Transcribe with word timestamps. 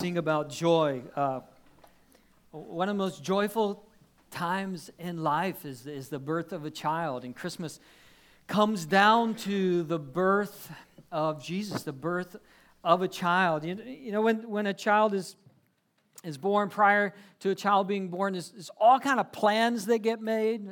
sing 0.00 0.16
about 0.16 0.48
joy. 0.48 1.02
Uh, 1.14 1.40
one 2.52 2.88
of 2.88 2.96
the 2.96 3.02
most 3.02 3.22
joyful 3.22 3.84
times 4.30 4.90
in 4.98 5.22
life 5.22 5.66
is, 5.66 5.86
is 5.86 6.08
the 6.08 6.18
birth 6.18 6.54
of 6.54 6.64
a 6.64 6.70
child, 6.70 7.22
and 7.22 7.36
Christmas 7.36 7.80
comes 8.46 8.86
down 8.86 9.34
to 9.34 9.82
the 9.82 9.98
birth 9.98 10.72
of 11.12 11.44
Jesus, 11.44 11.82
the 11.82 11.92
birth 11.92 12.36
of 12.82 13.02
a 13.02 13.08
child. 13.08 13.62
You, 13.62 13.76
you 13.84 14.10
know, 14.10 14.22
when, 14.22 14.48
when 14.48 14.66
a 14.66 14.72
child 14.72 15.12
is, 15.12 15.36
is 16.24 16.38
born, 16.38 16.70
prior 16.70 17.12
to 17.40 17.50
a 17.50 17.54
child 17.54 17.86
being 17.86 18.08
born, 18.08 18.32
there's, 18.32 18.70
all 18.78 18.98
kind 18.98 19.20
of 19.20 19.30
plans 19.32 19.84
that 19.84 19.98
get 19.98 20.22
made, 20.22 20.66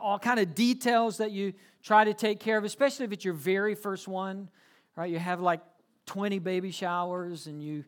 all 0.00 0.20
kind 0.20 0.38
of 0.38 0.54
details 0.54 1.16
that 1.16 1.32
you 1.32 1.54
try 1.82 2.04
to 2.04 2.14
take 2.14 2.38
care 2.38 2.56
of, 2.56 2.62
especially 2.62 3.04
if 3.04 3.10
it's 3.10 3.24
your 3.24 3.34
very 3.34 3.74
first 3.74 4.06
one, 4.06 4.48
right? 4.94 5.10
You 5.10 5.18
have 5.18 5.40
like 5.40 5.60
20 6.06 6.38
baby 6.38 6.70
showers 6.70 7.48
and 7.48 7.60
you 7.60 7.82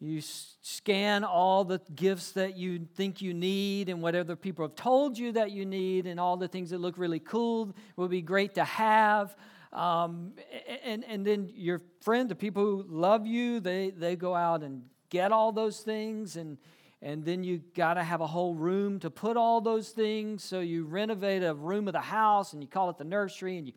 you 0.00 0.20
scan 0.20 1.24
all 1.24 1.64
the 1.64 1.80
gifts 1.94 2.32
that 2.32 2.56
you 2.56 2.86
think 2.94 3.20
you 3.20 3.34
need 3.34 3.88
and 3.88 4.00
whatever 4.00 4.36
people 4.36 4.64
have 4.64 4.76
told 4.76 5.18
you 5.18 5.32
that 5.32 5.50
you 5.50 5.66
need, 5.66 6.06
and 6.06 6.20
all 6.20 6.36
the 6.36 6.46
things 6.46 6.70
that 6.70 6.78
look 6.78 6.96
really 6.98 7.18
cool 7.18 7.74
would 7.96 8.10
be 8.10 8.22
great 8.22 8.54
to 8.54 8.64
have. 8.64 9.34
Um, 9.72 10.34
and, 10.84 11.04
and 11.04 11.26
then 11.26 11.50
your 11.52 11.80
friend, 12.00 12.28
the 12.28 12.36
people 12.36 12.62
who 12.62 12.84
love 12.88 13.26
you, 13.26 13.60
they, 13.60 13.90
they 13.90 14.14
go 14.16 14.34
out 14.34 14.62
and 14.62 14.82
get 15.10 15.32
all 15.32 15.52
those 15.52 15.80
things. 15.80 16.36
And, 16.36 16.58
and 17.02 17.24
then 17.24 17.42
you 17.42 17.60
got 17.74 17.94
to 17.94 18.04
have 18.04 18.20
a 18.20 18.26
whole 18.26 18.54
room 18.54 19.00
to 19.00 19.10
put 19.10 19.36
all 19.36 19.60
those 19.60 19.90
things. 19.90 20.44
So 20.44 20.60
you 20.60 20.84
renovate 20.84 21.42
a 21.42 21.54
room 21.54 21.88
of 21.88 21.92
the 21.92 22.00
house 22.00 22.52
and 22.52 22.62
you 22.62 22.68
call 22.68 22.88
it 22.88 22.98
the 22.98 23.04
nursery 23.04 23.58
and 23.58 23.66
you, 23.66 23.72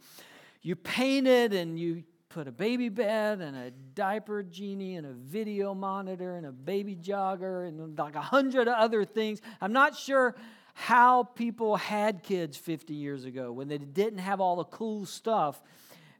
you 0.62 0.76
paint 0.76 1.27
it 1.27 1.52
and 1.52 1.80
you 1.80 2.04
put 2.34 2.48
a 2.48 2.52
baby 2.52 2.90
bed 2.90 3.41
and 3.41 3.58
a 3.58 3.71
diaper 3.94 4.41
genie 4.41 4.95
and 4.95 5.05
a 5.05 5.12
video 5.12 5.73
monitor 5.73 6.38
and 6.38 6.45
a 6.45 6.52
baby 6.52 6.95
jogger 6.95 7.67
and 7.67 7.98
like 7.98 8.16
a 8.16 8.21
hundred 8.21 8.67
other 8.67 9.04
things. 9.04 9.41
I'm 9.59 9.73
not 9.73 9.98
sure 9.98 10.35
how 10.73 11.23
people 11.23 11.76
had 11.76 12.23
kids 12.23 12.57
50 12.57 12.93
years 12.93 13.26
ago 13.26 13.51
when 13.51 13.68
they 13.68 13.77
didn't 13.77 14.20
have 14.20 14.40
all 14.40 14.55
the 14.55 14.63
cool 14.63 15.05
stuff 15.05 15.62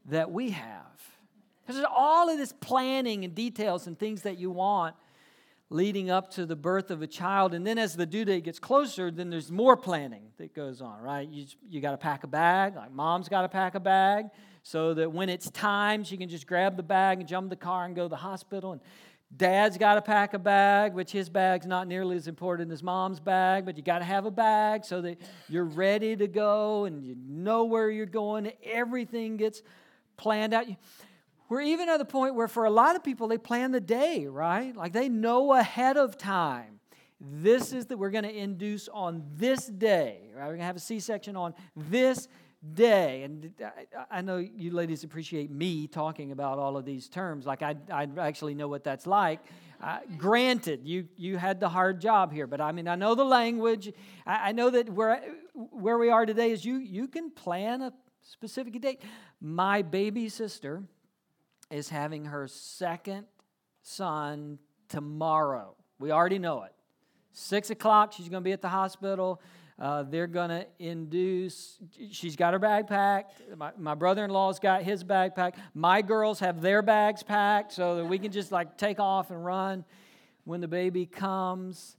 that 0.06 0.30
we 0.30 0.50
have. 0.50 0.84
There's 1.66 1.84
all 1.90 2.28
of 2.28 2.36
this 2.36 2.52
planning 2.52 3.24
and 3.24 3.34
details 3.34 3.86
and 3.86 3.98
things 3.98 4.22
that 4.22 4.38
you 4.38 4.50
want 4.50 4.94
leading 5.70 6.10
up 6.10 6.30
to 6.32 6.44
the 6.44 6.56
birth 6.56 6.90
of 6.90 7.00
a 7.00 7.06
child. 7.06 7.54
And 7.54 7.66
then 7.66 7.78
as 7.78 7.96
the 7.96 8.04
due 8.04 8.26
date 8.26 8.44
gets 8.44 8.58
closer, 8.58 9.10
then 9.10 9.30
there's 9.30 9.50
more 9.50 9.76
planning 9.78 10.24
that 10.36 10.54
goes 10.54 10.82
on, 10.82 11.00
right? 11.00 11.26
You, 11.26 11.46
you 11.70 11.80
got 11.80 11.92
to 11.92 11.96
pack 11.96 12.24
a 12.24 12.26
bag, 12.26 12.76
like 12.76 12.92
mom's 12.92 13.30
got 13.30 13.42
to 13.42 13.48
pack 13.48 13.74
a 13.74 13.80
bag 13.80 14.26
so 14.62 14.94
that 14.94 15.12
when 15.12 15.28
it's 15.28 15.50
time, 15.50 16.04
she 16.04 16.16
can 16.16 16.28
just 16.28 16.46
grab 16.46 16.76
the 16.76 16.82
bag 16.82 17.18
and 17.18 17.28
jump 17.28 17.46
in 17.46 17.50
the 17.50 17.56
car 17.56 17.84
and 17.84 17.96
go 17.96 18.04
to 18.04 18.08
the 18.08 18.16
hospital. 18.16 18.72
And 18.72 18.80
dad's 19.36 19.76
got 19.76 19.94
to 19.94 20.02
pack 20.02 20.34
a 20.34 20.38
bag, 20.38 20.94
which 20.94 21.10
his 21.10 21.28
bag's 21.28 21.66
not 21.66 21.88
nearly 21.88 22.16
as 22.16 22.28
important 22.28 22.70
as 22.70 22.82
mom's 22.82 23.18
bag, 23.18 23.64
but 23.64 23.76
you 23.76 23.82
got 23.82 23.98
to 23.98 24.04
have 24.04 24.26
a 24.26 24.30
bag 24.30 24.84
so 24.84 25.00
that 25.02 25.20
you're 25.48 25.64
ready 25.64 26.14
to 26.16 26.28
go 26.28 26.84
and 26.84 27.04
you 27.04 27.16
know 27.26 27.64
where 27.64 27.90
you're 27.90 28.06
going. 28.06 28.52
Everything 28.62 29.36
gets 29.36 29.62
planned 30.16 30.54
out. 30.54 30.66
We're 31.48 31.62
even 31.62 31.88
at 31.88 31.98
the 31.98 32.04
point 32.04 32.34
where, 32.34 32.48
for 32.48 32.64
a 32.64 32.70
lot 32.70 32.96
of 32.96 33.04
people, 33.04 33.28
they 33.28 33.38
plan 33.38 33.72
the 33.72 33.80
day, 33.80 34.26
right? 34.26 34.74
Like 34.74 34.92
they 34.92 35.08
know 35.08 35.52
ahead 35.52 35.96
of 35.96 36.16
time. 36.16 36.80
This 37.20 37.72
is 37.72 37.86
that 37.86 37.98
we're 37.98 38.10
going 38.10 38.24
to 38.24 38.34
induce 38.34 38.88
on 38.88 39.22
this 39.36 39.66
day, 39.66 40.30
right? 40.34 40.44
We're 40.44 40.52
going 40.52 40.58
to 40.60 40.64
have 40.64 40.76
a 40.76 40.80
C 40.80 40.98
section 40.98 41.36
on 41.36 41.54
this 41.76 42.26
day. 42.74 43.22
And 43.22 43.52
I 44.10 44.20
know 44.20 44.36
you 44.38 44.70
ladies 44.72 45.04
appreciate 45.04 45.50
me 45.50 45.86
talking 45.86 46.32
about 46.32 46.58
all 46.58 46.76
of 46.76 46.84
these 46.84 47.08
terms. 47.08 47.46
Like, 47.46 47.62
I, 47.62 47.76
I 47.92 48.06
actually 48.18 48.54
know 48.54 48.68
what 48.68 48.84
that's 48.84 49.06
like. 49.06 49.40
Uh, 49.80 49.98
granted, 50.16 50.80
you, 50.84 51.08
you 51.16 51.36
had 51.36 51.58
the 51.58 51.68
hard 51.68 52.00
job 52.00 52.32
here, 52.32 52.46
but 52.46 52.60
I 52.60 52.70
mean, 52.70 52.86
I 52.86 52.94
know 52.94 53.16
the 53.16 53.24
language. 53.24 53.92
I, 54.24 54.50
I 54.50 54.52
know 54.52 54.70
that 54.70 54.88
where, 54.90 55.20
where 55.54 55.98
we 55.98 56.08
are 56.08 56.24
today 56.24 56.52
is 56.52 56.64
you, 56.64 56.76
you 56.76 57.08
can 57.08 57.30
plan 57.30 57.82
a 57.82 57.92
specific 58.22 58.80
date. 58.80 59.02
My 59.40 59.82
baby 59.82 60.28
sister 60.28 60.84
is 61.68 61.88
having 61.88 62.26
her 62.26 62.46
second 62.46 63.26
son 63.82 64.60
tomorrow. 64.88 65.74
We 65.98 66.12
already 66.12 66.38
know 66.38 66.62
it. 66.62 66.72
Six 67.32 67.70
o'clock, 67.70 68.12
she's 68.12 68.28
going 68.28 68.42
to 68.42 68.44
be 68.44 68.52
at 68.52 68.62
the 68.62 68.68
hospital. 68.68 69.40
Uh, 69.82 70.04
they're 70.04 70.28
going 70.28 70.48
to 70.48 70.64
induce, 70.78 71.76
she's 72.12 72.36
got 72.36 72.52
her 72.52 72.60
bag 72.60 72.86
packed. 72.86 73.42
My, 73.56 73.72
my 73.76 73.96
brother 73.96 74.24
in 74.24 74.30
law's 74.30 74.60
got 74.60 74.84
his 74.84 75.02
bag 75.02 75.34
packed. 75.34 75.58
My 75.74 76.02
girls 76.02 76.38
have 76.38 76.60
their 76.60 76.82
bags 76.82 77.24
packed 77.24 77.72
so 77.72 77.96
that 77.96 78.04
we 78.04 78.20
can 78.20 78.30
just 78.30 78.52
like 78.52 78.78
take 78.78 79.00
off 79.00 79.32
and 79.32 79.44
run 79.44 79.84
when 80.44 80.60
the 80.60 80.68
baby 80.68 81.04
comes. 81.04 81.96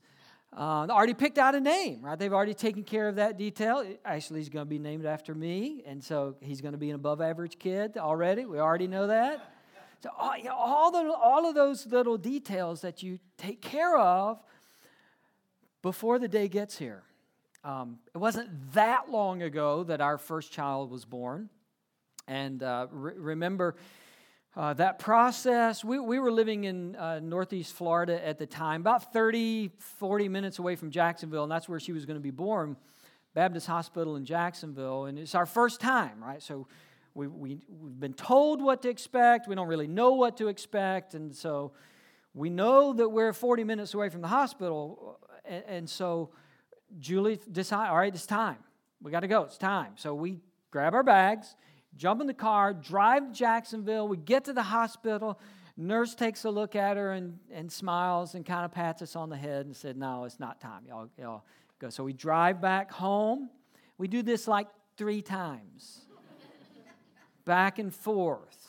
Uh, 0.55 0.87
already 0.89 1.13
picked 1.13 1.37
out 1.37 1.55
a 1.55 1.59
name, 1.59 1.99
right? 2.01 2.17
They've 2.17 2.31
already 2.31 2.53
taken 2.53 2.83
care 2.83 3.09
of 3.09 3.15
that 3.15 3.37
detail. 3.37 3.85
Actually, 4.05 4.39
he's 4.39 4.49
going 4.49 4.65
to 4.65 4.69
be 4.69 4.79
named 4.79 5.05
after 5.05 5.35
me, 5.35 5.83
and 5.85 6.01
so 6.01 6.37
he's 6.39 6.61
going 6.61 6.71
to 6.71 6.77
be 6.77 6.89
an 6.89 6.95
above 6.95 7.19
average 7.19 7.59
kid 7.59 7.97
already. 7.97 8.45
We 8.45 8.59
already 8.59 8.87
know 8.87 9.07
that. 9.07 9.55
So, 10.01 10.09
all, 10.17 10.37
you 10.37 10.45
know, 10.45 10.55
all, 10.55 10.89
the, 10.89 11.11
all 11.11 11.49
of 11.49 11.53
those 11.53 11.85
little 11.87 12.17
details 12.17 12.79
that 12.79 13.03
you 13.03 13.19
take 13.37 13.61
care 13.61 13.97
of 13.97 14.39
before 15.81 16.17
the 16.17 16.29
day 16.29 16.47
gets 16.47 16.77
here. 16.77 17.03
Um, 17.65 17.99
it 18.13 18.17
wasn't 18.17 18.73
that 18.73 19.09
long 19.09 19.41
ago 19.41 19.83
that 19.83 20.01
our 20.01 20.17
first 20.17 20.51
child 20.51 20.91
was 20.91 21.05
born. 21.05 21.49
And 22.27 22.61
uh, 22.61 22.87
re- 22.91 23.13
remember 23.15 23.75
uh, 24.57 24.73
that 24.73 24.99
process. 24.99 25.83
We, 25.83 25.97
we 25.97 26.19
were 26.19 26.31
living 26.31 26.65
in 26.65 26.95
uh, 26.97 27.19
Northeast 27.19 27.73
Florida 27.73 28.25
at 28.25 28.37
the 28.37 28.45
time, 28.45 28.81
about 28.81 29.13
30, 29.13 29.71
40 29.77 30.27
minutes 30.27 30.59
away 30.59 30.75
from 30.75 30.91
Jacksonville, 30.91 31.43
and 31.43 31.51
that's 31.51 31.69
where 31.69 31.79
she 31.79 31.93
was 31.93 32.05
going 32.05 32.17
to 32.17 32.23
be 32.23 32.31
born, 32.31 32.75
Baptist 33.33 33.67
Hospital 33.67 34.17
in 34.17 34.25
Jacksonville. 34.25 35.05
And 35.05 35.17
it's 35.17 35.33
our 35.33 35.45
first 35.45 35.79
time, 35.79 36.21
right? 36.21 36.43
So 36.43 36.67
we, 37.13 37.27
we, 37.27 37.61
we've 37.67 37.99
been 37.99 38.13
told 38.13 38.61
what 38.61 38.81
to 38.81 38.89
expect. 38.89 39.47
We 39.47 39.55
don't 39.55 39.69
really 39.69 39.87
know 39.87 40.13
what 40.13 40.35
to 40.37 40.49
expect. 40.49 41.13
And 41.13 41.33
so 41.33 41.71
we 42.33 42.49
know 42.49 42.91
that 42.91 43.07
we're 43.07 43.31
40 43.31 43.63
minutes 43.63 43.93
away 43.93 44.09
from 44.09 44.21
the 44.21 44.27
hospital. 44.27 45.17
And, 45.45 45.63
and 45.67 45.89
so 45.89 46.29
Julie 46.99 47.39
decided, 47.51 47.89
all 47.89 47.97
right, 47.97 48.13
it's 48.13 48.25
time. 48.25 48.57
We 49.01 49.11
got 49.11 49.21
to 49.21 49.27
go. 49.27 49.43
It's 49.43 49.57
time. 49.57 49.93
So 49.95 50.13
we 50.15 50.39
grab 50.71 50.93
our 50.93 51.03
bags, 51.03 51.55
jump 51.95 52.21
in 52.21 52.27
the 52.27 52.33
car, 52.33 52.73
drive 52.73 53.27
to 53.27 53.33
Jacksonville. 53.33 54.07
We 54.07 54.17
get 54.17 54.45
to 54.45 54.53
the 54.53 54.63
hospital. 54.63 55.39
Nurse 55.75 56.15
takes 56.15 56.45
a 56.45 56.49
look 56.49 56.75
at 56.75 56.97
her 56.97 57.11
and, 57.11 57.39
and 57.51 57.71
smiles 57.71 58.35
and 58.35 58.45
kind 58.45 58.63
of 58.63 58.71
pats 58.71 59.01
us 59.01 59.15
on 59.15 59.29
the 59.29 59.37
head 59.37 59.65
and 59.65 59.75
said, 59.75 59.97
No, 59.97 60.23
it's 60.23 60.39
not 60.39 60.61
time. 60.61 60.83
Y'all, 60.87 61.09
y'all 61.17 61.43
go. 61.79 61.89
So 61.89 62.03
we 62.03 62.13
drive 62.13 62.61
back 62.61 62.91
home. 62.91 63.49
We 63.97 64.07
do 64.07 64.21
this 64.21 64.47
like 64.47 64.67
three 64.97 65.21
times, 65.21 66.01
back 67.45 67.79
and 67.79 67.93
forth. 67.93 68.67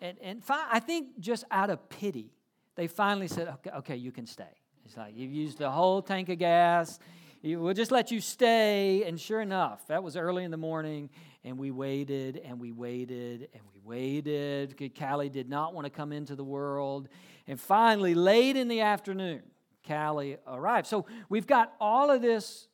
And, 0.00 0.18
and 0.20 0.44
fi- 0.44 0.68
I 0.70 0.80
think 0.80 1.20
just 1.20 1.44
out 1.50 1.70
of 1.70 1.88
pity, 1.88 2.32
they 2.74 2.88
finally 2.88 3.28
said, 3.28 3.48
okay, 3.48 3.70
okay, 3.78 3.96
you 3.96 4.10
can 4.10 4.26
stay. 4.26 4.44
It's 4.84 4.96
like 4.96 5.16
you've 5.16 5.32
used 5.32 5.58
the 5.58 5.70
whole 5.70 6.02
tank 6.02 6.28
of 6.28 6.38
gas 6.38 6.98
We'll 7.42 7.74
just 7.74 7.90
let 7.90 8.12
you 8.12 8.20
stay. 8.20 9.04
And 9.04 9.20
sure 9.20 9.40
enough, 9.40 9.86
that 9.88 10.02
was 10.02 10.16
early 10.16 10.44
in 10.44 10.52
the 10.52 10.56
morning, 10.56 11.10
and 11.44 11.58
we 11.58 11.72
waited 11.72 12.40
and 12.44 12.60
we 12.60 12.70
waited 12.70 13.48
and 13.52 13.62
we 13.74 13.80
waited. 13.84 14.76
Callie 14.96 15.28
did 15.28 15.48
not 15.48 15.74
want 15.74 15.84
to 15.84 15.90
come 15.90 16.12
into 16.12 16.36
the 16.36 16.44
world. 16.44 17.08
And 17.48 17.60
finally, 17.60 18.14
late 18.14 18.56
in 18.56 18.68
the 18.68 18.82
afternoon, 18.82 19.42
Callie 19.86 20.36
arrived. 20.46 20.86
So 20.86 21.06
we've 21.28 21.46
got 21.46 21.74
all 21.80 22.10
of 22.10 22.22
this 22.22 22.68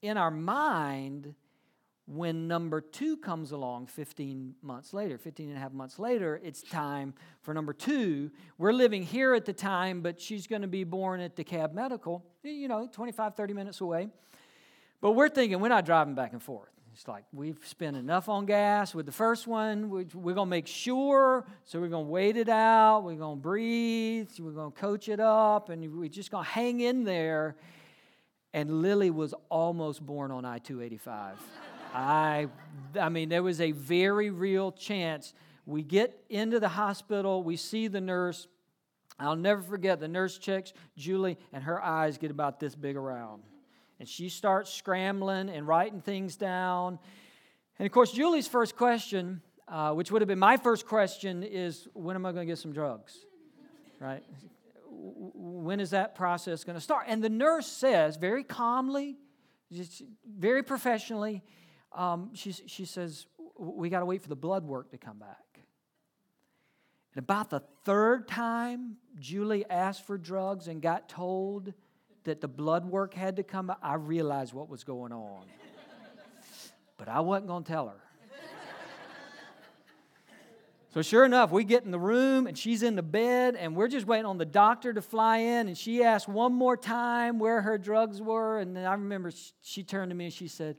in 0.00 0.16
our 0.16 0.30
mind 0.30 1.34
when 2.06 2.46
number 2.46 2.80
two 2.80 3.16
comes 3.16 3.50
along 3.50 3.88
15 3.88 4.54
months 4.62 4.94
later, 4.94 5.18
15 5.18 5.48
and 5.48 5.56
a 5.56 5.60
half 5.60 5.72
months 5.72 5.98
later, 5.98 6.40
it's 6.42 6.62
time 6.62 7.14
for 7.42 7.52
number 7.52 7.72
two. 7.72 8.30
We're 8.58 8.72
living 8.72 9.02
here 9.02 9.34
at 9.34 9.44
the 9.44 9.52
time, 9.52 10.02
but 10.02 10.20
she's 10.20 10.46
going 10.46 10.62
to 10.62 10.68
be 10.68 10.84
born 10.84 11.20
at 11.20 11.34
DeKalb 11.34 11.72
Medical, 11.72 12.24
you 12.44 12.68
know, 12.68 12.88
25, 12.90 13.34
30 13.34 13.54
minutes 13.54 13.80
away. 13.80 14.08
But 15.00 15.12
we're 15.12 15.28
thinking 15.28 15.58
we're 15.60 15.68
not 15.68 15.84
driving 15.84 16.14
back 16.14 16.32
and 16.32 16.42
forth. 16.42 16.70
It's 16.92 17.08
like 17.08 17.24
we've 17.32 17.58
spent 17.64 17.96
enough 17.96 18.28
on 18.28 18.46
gas 18.46 18.94
with 18.94 19.04
the 19.04 19.12
first 19.12 19.46
one. 19.46 19.90
We're 19.90 20.04
going 20.04 20.46
to 20.46 20.46
make 20.46 20.66
sure, 20.66 21.44
so 21.64 21.80
we're 21.80 21.88
going 21.88 22.06
to 22.06 22.10
wait 22.10 22.36
it 22.38 22.48
out. 22.48 23.00
We're 23.00 23.16
going 23.16 23.36
to 23.36 23.42
breathe. 23.42 24.30
We're 24.38 24.52
going 24.52 24.72
to 24.72 24.80
coach 24.80 25.08
it 25.08 25.20
up, 25.20 25.68
and 25.68 25.98
we're 25.98 26.08
just 26.08 26.30
going 26.30 26.44
to 26.44 26.50
hang 26.50 26.80
in 26.80 27.04
there. 27.04 27.56
And 28.54 28.80
Lily 28.80 29.10
was 29.10 29.34
almost 29.50 30.06
born 30.06 30.30
on 30.30 30.46
I 30.46 30.58
285. 30.58 31.36
I, 31.96 32.48
I 33.00 33.08
mean, 33.08 33.30
there 33.30 33.42
was 33.42 33.60
a 33.60 33.72
very 33.72 34.28
real 34.30 34.70
chance. 34.70 35.32
We 35.64 35.82
get 35.82 36.22
into 36.28 36.60
the 36.60 36.68
hospital, 36.68 37.42
we 37.42 37.56
see 37.56 37.88
the 37.88 38.02
nurse. 38.02 38.48
I'll 39.18 39.34
never 39.34 39.62
forget 39.62 39.98
the 39.98 40.08
nurse 40.08 40.36
checks 40.36 40.74
Julie, 40.98 41.38
and 41.54 41.64
her 41.64 41.82
eyes 41.82 42.18
get 42.18 42.30
about 42.30 42.60
this 42.60 42.74
big 42.74 42.96
around. 42.96 43.42
And 43.98 44.06
she 44.06 44.28
starts 44.28 44.70
scrambling 44.70 45.48
and 45.48 45.66
writing 45.66 46.02
things 46.02 46.36
down. 46.36 46.98
And 47.78 47.86
of 47.86 47.92
course, 47.92 48.12
Julie's 48.12 48.46
first 48.46 48.76
question, 48.76 49.40
uh, 49.66 49.92
which 49.92 50.10
would 50.10 50.20
have 50.20 50.28
been 50.28 50.38
my 50.38 50.58
first 50.58 50.86
question, 50.86 51.42
is 51.42 51.88
when 51.94 52.14
am 52.14 52.26
I 52.26 52.32
going 52.32 52.46
to 52.46 52.52
get 52.52 52.58
some 52.58 52.72
drugs? 52.72 53.16
Right? 53.98 54.22
when 54.98 55.78
is 55.78 55.90
that 55.90 56.14
process 56.14 56.64
going 56.64 56.74
to 56.74 56.80
start? 56.80 57.04
And 57.06 57.22
the 57.22 57.28
nurse 57.28 57.66
says, 57.66 58.16
very 58.16 58.42
calmly, 58.42 59.16
very 60.26 60.62
professionally, 60.62 61.42
um, 61.92 62.30
she, 62.34 62.52
she 62.52 62.84
says, 62.84 63.26
We 63.58 63.88
got 63.88 64.00
to 64.00 64.06
wait 64.06 64.22
for 64.22 64.28
the 64.28 64.36
blood 64.36 64.64
work 64.64 64.90
to 64.90 64.98
come 64.98 65.18
back. 65.18 65.38
And 67.16 67.22
about 67.22 67.48
the 67.48 67.62
third 67.84 68.28
time 68.28 68.96
Julie 69.18 69.64
asked 69.70 70.06
for 70.06 70.18
drugs 70.18 70.68
and 70.68 70.82
got 70.82 71.08
told 71.08 71.72
that 72.24 72.42
the 72.42 72.48
blood 72.48 72.84
work 72.84 73.14
had 73.14 73.36
to 73.36 73.42
come 73.42 73.68
back, 73.68 73.78
I 73.82 73.94
realized 73.94 74.52
what 74.52 74.68
was 74.68 74.84
going 74.84 75.12
on. 75.12 75.44
but 76.98 77.08
I 77.08 77.20
wasn't 77.20 77.46
going 77.46 77.64
to 77.64 77.72
tell 77.72 77.88
her. 77.88 77.96
So, 80.90 81.02
sure 81.02 81.26
enough, 81.26 81.50
we 81.50 81.64
get 81.64 81.84
in 81.84 81.90
the 81.90 81.98
room 81.98 82.46
and 82.46 82.56
she's 82.56 82.82
in 82.82 82.96
the 82.96 83.02
bed, 83.02 83.54
and 83.54 83.76
we're 83.76 83.88
just 83.88 84.06
waiting 84.06 84.24
on 84.24 84.38
the 84.38 84.46
doctor 84.46 84.94
to 84.94 85.02
fly 85.02 85.36
in. 85.38 85.68
And 85.68 85.76
she 85.76 86.02
asked 86.02 86.26
one 86.26 86.54
more 86.54 86.74
time 86.74 87.38
where 87.38 87.60
her 87.60 87.76
drugs 87.76 88.22
were. 88.22 88.60
And 88.60 88.74
then 88.74 88.86
I 88.86 88.94
remember 88.94 89.30
she 89.60 89.82
turned 89.82 90.10
to 90.10 90.14
me 90.14 90.24
and 90.24 90.32
she 90.32 90.48
said, 90.48 90.78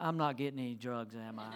I'm 0.00 0.16
not 0.16 0.36
getting 0.38 0.58
any 0.58 0.74
drugs, 0.74 1.14
am 1.14 1.38
I? 1.38 1.52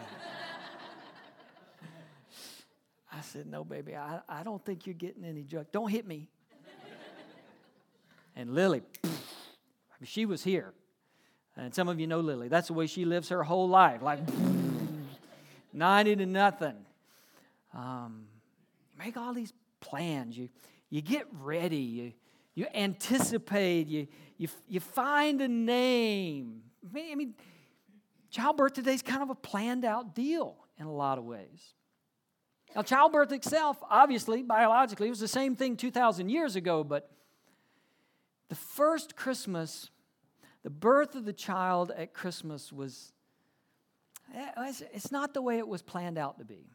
I 3.12 3.20
said, 3.22 3.46
No, 3.46 3.64
baby, 3.64 3.96
I, 3.96 4.20
I 4.28 4.42
don't 4.42 4.64
think 4.64 4.86
you're 4.86 4.94
getting 4.94 5.24
any 5.24 5.42
drugs. 5.42 5.68
Don't 5.72 5.90
hit 5.90 6.06
me. 6.06 6.28
and 8.36 8.54
Lily, 8.54 8.82
mean, 9.02 9.12
she 10.04 10.26
was 10.26 10.44
here. 10.44 10.72
And 11.56 11.74
some 11.74 11.88
of 11.88 11.98
you 12.00 12.06
know 12.06 12.20
Lily. 12.20 12.48
That's 12.48 12.68
the 12.68 12.74
way 12.74 12.86
she 12.86 13.04
lives 13.04 13.28
her 13.30 13.42
whole 13.42 13.68
life, 13.68 14.02
like 14.02 14.18
90 15.72 16.16
to 16.16 16.26
nothing. 16.26 16.74
Um, 17.72 18.26
you 18.92 19.04
make 19.04 19.16
all 19.16 19.32
these 19.32 19.52
plans. 19.80 20.36
You, 20.36 20.48
you 20.90 21.00
get 21.00 21.26
ready. 21.32 21.76
You, 21.76 22.12
you 22.54 22.66
anticipate. 22.74 23.86
You, 23.86 24.08
you, 24.36 24.48
you 24.68 24.80
find 24.80 25.40
a 25.40 25.48
name. 25.48 26.62
I 26.94 27.14
mean, 27.14 27.34
childbirth 28.34 28.72
today 28.72 28.94
is 28.94 29.02
kind 29.02 29.22
of 29.22 29.30
a 29.30 29.34
planned 29.34 29.84
out 29.84 30.14
deal 30.14 30.56
in 30.78 30.86
a 30.86 30.92
lot 30.92 31.18
of 31.18 31.24
ways. 31.24 31.74
Now, 32.74 32.82
childbirth 32.82 33.30
itself, 33.30 33.78
obviously, 33.88 34.42
biologically, 34.42 35.08
was 35.08 35.20
the 35.20 35.28
same 35.28 35.54
thing 35.54 35.76
2,000 35.76 36.28
years 36.28 36.56
ago, 36.56 36.82
but 36.82 37.10
the 38.48 38.56
first 38.56 39.14
Christmas, 39.14 39.90
the 40.64 40.70
birth 40.70 41.14
of 41.14 41.24
the 41.24 41.32
child 41.32 41.92
at 41.96 42.12
Christmas 42.12 42.72
was, 42.72 43.12
eh, 44.34 44.72
it's 44.92 45.12
not 45.12 45.32
the 45.32 45.42
way 45.42 45.58
it 45.58 45.68
was 45.68 45.82
planned 45.82 46.18
out 46.18 46.38
to 46.38 46.44
be. 46.44 46.66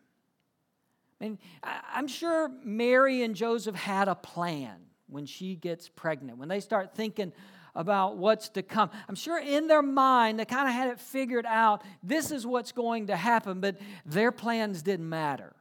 I 1.20 1.26
mean, 1.26 1.40
I'm 1.62 2.08
sure 2.08 2.50
Mary 2.64 3.22
and 3.24 3.36
Joseph 3.36 3.76
had 3.76 4.08
a 4.08 4.16
plan 4.16 4.78
when 5.08 5.26
she 5.26 5.56
gets 5.56 5.90
pregnant, 5.90 6.38
when 6.38 6.48
they 6.48 6.62
start 6.62 6.96
thinking 6.96 7.34
about 7.76 8.18
what's 8.18 8.50
to 8.50 8.64
come. 8.64 8.90
I'm 9.08 9.16
sure 9.16 9.40
in 9.40 9.68
their 9.68 9.82
mind 9.82 10.40
they 10.40 10.46
kind 10.46 10.68
of 10.68 10.74
had 10.74 10.90
it 10.90 11.00
figured 11.00 11.46
out 11.46 11.84
this 12.04 12.32
is 12.32 12.46
what's 12.46 12.72
going 12.72 13.08
to 13.08 13.16
happen, 13.16 13.60
but 13.60 13.78
their 14.06 14.32
plans 14.32 14.82
didn't 14.82 15.08
matter 15.08 15.56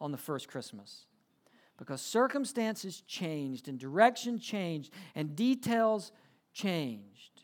on 0.00 0.12
the 0.12 0.18
first 0.18 0.48
Christmas 0.48 1.06
because 1.78 2.02
circumstances 2.02 3.02
changed 3.06 3.68
and 3.68 3.78
direction 3.78 4.38
changed 4.38 4.92
and 5.14 5.34
details 5.34 6.12
changed. 6.52 7.42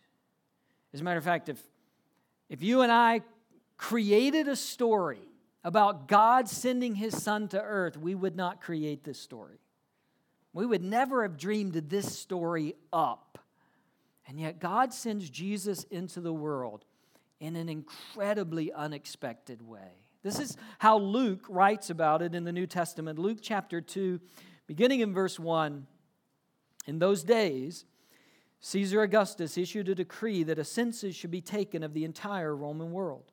As 0.92 1.00
a 1.00 1.04
matter 1.04 1.18
of 1.18 1.24
fact, 1.24 1.48
if, 1.48 1.62
if 2.48 2.62
you 2.62 2.82
and 2.82 2.92
I 2.92 3.22
created 3.76 4.48
a 4.48 4.56
story 4.56 5.20
about 5.64 6.06
God 6.06 6.48
sending 6.48 6.94
his 6.94 7.20
son 7.20 7.48
to 7.48 7.60
earth, 7.60 7.96
we 7.96 8.14
would 8.14 8.36
not 8.36 8.60
create 8.60 9.04
this 9.04 9.18
story. 9.18 9.58
We 10.52 10.64
would 10.64 10.82
never 10.82 11.22
have 11.22 11.36
dreamed 11.36 11.74
this 11.74 12.16
story 12.16 12.76
up. 12.92 13.25
And 14.28 14.40
yet, 14.40 14.58
God 14.58 14.92
sends 14.92 15.30
Jesus 15.30 15.84
into 15.84 16.20
the 16.20 16.32
world 16.32 16.84
in 17.38 17.56
an 17.56 17.68
incredibly 17.68 18.72
unexpected 18.72 19.62
way. 19.62 20.04
This 20.22 20.40
is 20.40 20.56
how 20.78 20.98
Luke 20.98 21.44
writes 21.48 21.90
about 21.90 22.22
it 22.22 22.34
in 22.34 22.44
the 22.44 22.52
New 22.52 22.66
Testament. 22.66 23.18
Luke 23.18 23.38
chapter 23.40 23.80
2, 23.80 24.18
beginning 24.66 25.00
in 25.00 25.14
verse 25.14 25.38
1. 25.38 25.86
In 26.86 26.98
those 26.98 27.22
days, 27.22 27.84
Caesar 28.60 29.02
Augustus 29.02 29.56
issued 29.56 29.88
a 29.88 29.94
decree 29.94 30.42
that 30.42 30.58
a 30.58 30.64
census 30.64 31.14
should 31.14 31.30
be 31.30 31.40
taken 31.40 31.82
of 31.82 31.94
the 31.94 32.04
entire 32.04 32.56
Roman 32.56 32.90
world. 32.90 33.30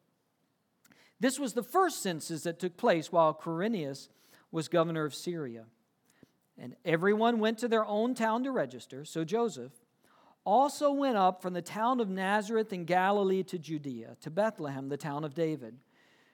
This 1.19 1.39
was 1.39 1.53
the 1.53 1.63
first 1.63 2.03
census 2.03 2.43
that 2.43 2.59
took 2.59 2.77
place 2.77 3.11
while 3.11 3.33
Quirinius 3.33 4.09
was 4.51 4.67
governor 4.67 5.05
of 5.05 5.15
Syria. 5.15 5.65
And 6.59 6.75
everyone 6.85 7.39
went 7.39 7.57
to 7.59 7.67
their 7.67 7.85
own 7.85 8.13
town 8.13 8.43
to 8.43 8.51
register. 8.51 9.05
So 9.05 9.23
Joseph 9.23 9.71
also 10.45 10.91
went 10.91 11.17
up 11.17 11.41
from 11.41 11.53
the 11.53 11.61
town 11.61 11.99
of 11.99 12.09
Nazareth 12.09 12.73
in 12.73 12.85
Galilee 12.85 13.43
to 13.43 13.57
Judea, 13.57 14.17
to 14.21 14.29
Bethlehem, 14.29 14.89
the 14.89 14.97
town 14.97 15.23
of 15.23 15.33
David. 15.33 15.75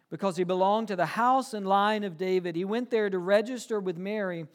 Because 0.10 0.38
he 0.38 0.44
belonged 0.44 0.88
to 0.88 0.96
the 0.96 1.06
house 1.06 1.54
and 1.54 1.68
line 1.68 2.04
of 2.04 2.18
David, 2.18 2.56
he 2.56 2.66
went 2.66 2.90
there 2.90 3.10
to 3.10 3.20
register 3.20 3.80
with 3.80 3.98
Mary, 3.98 4.48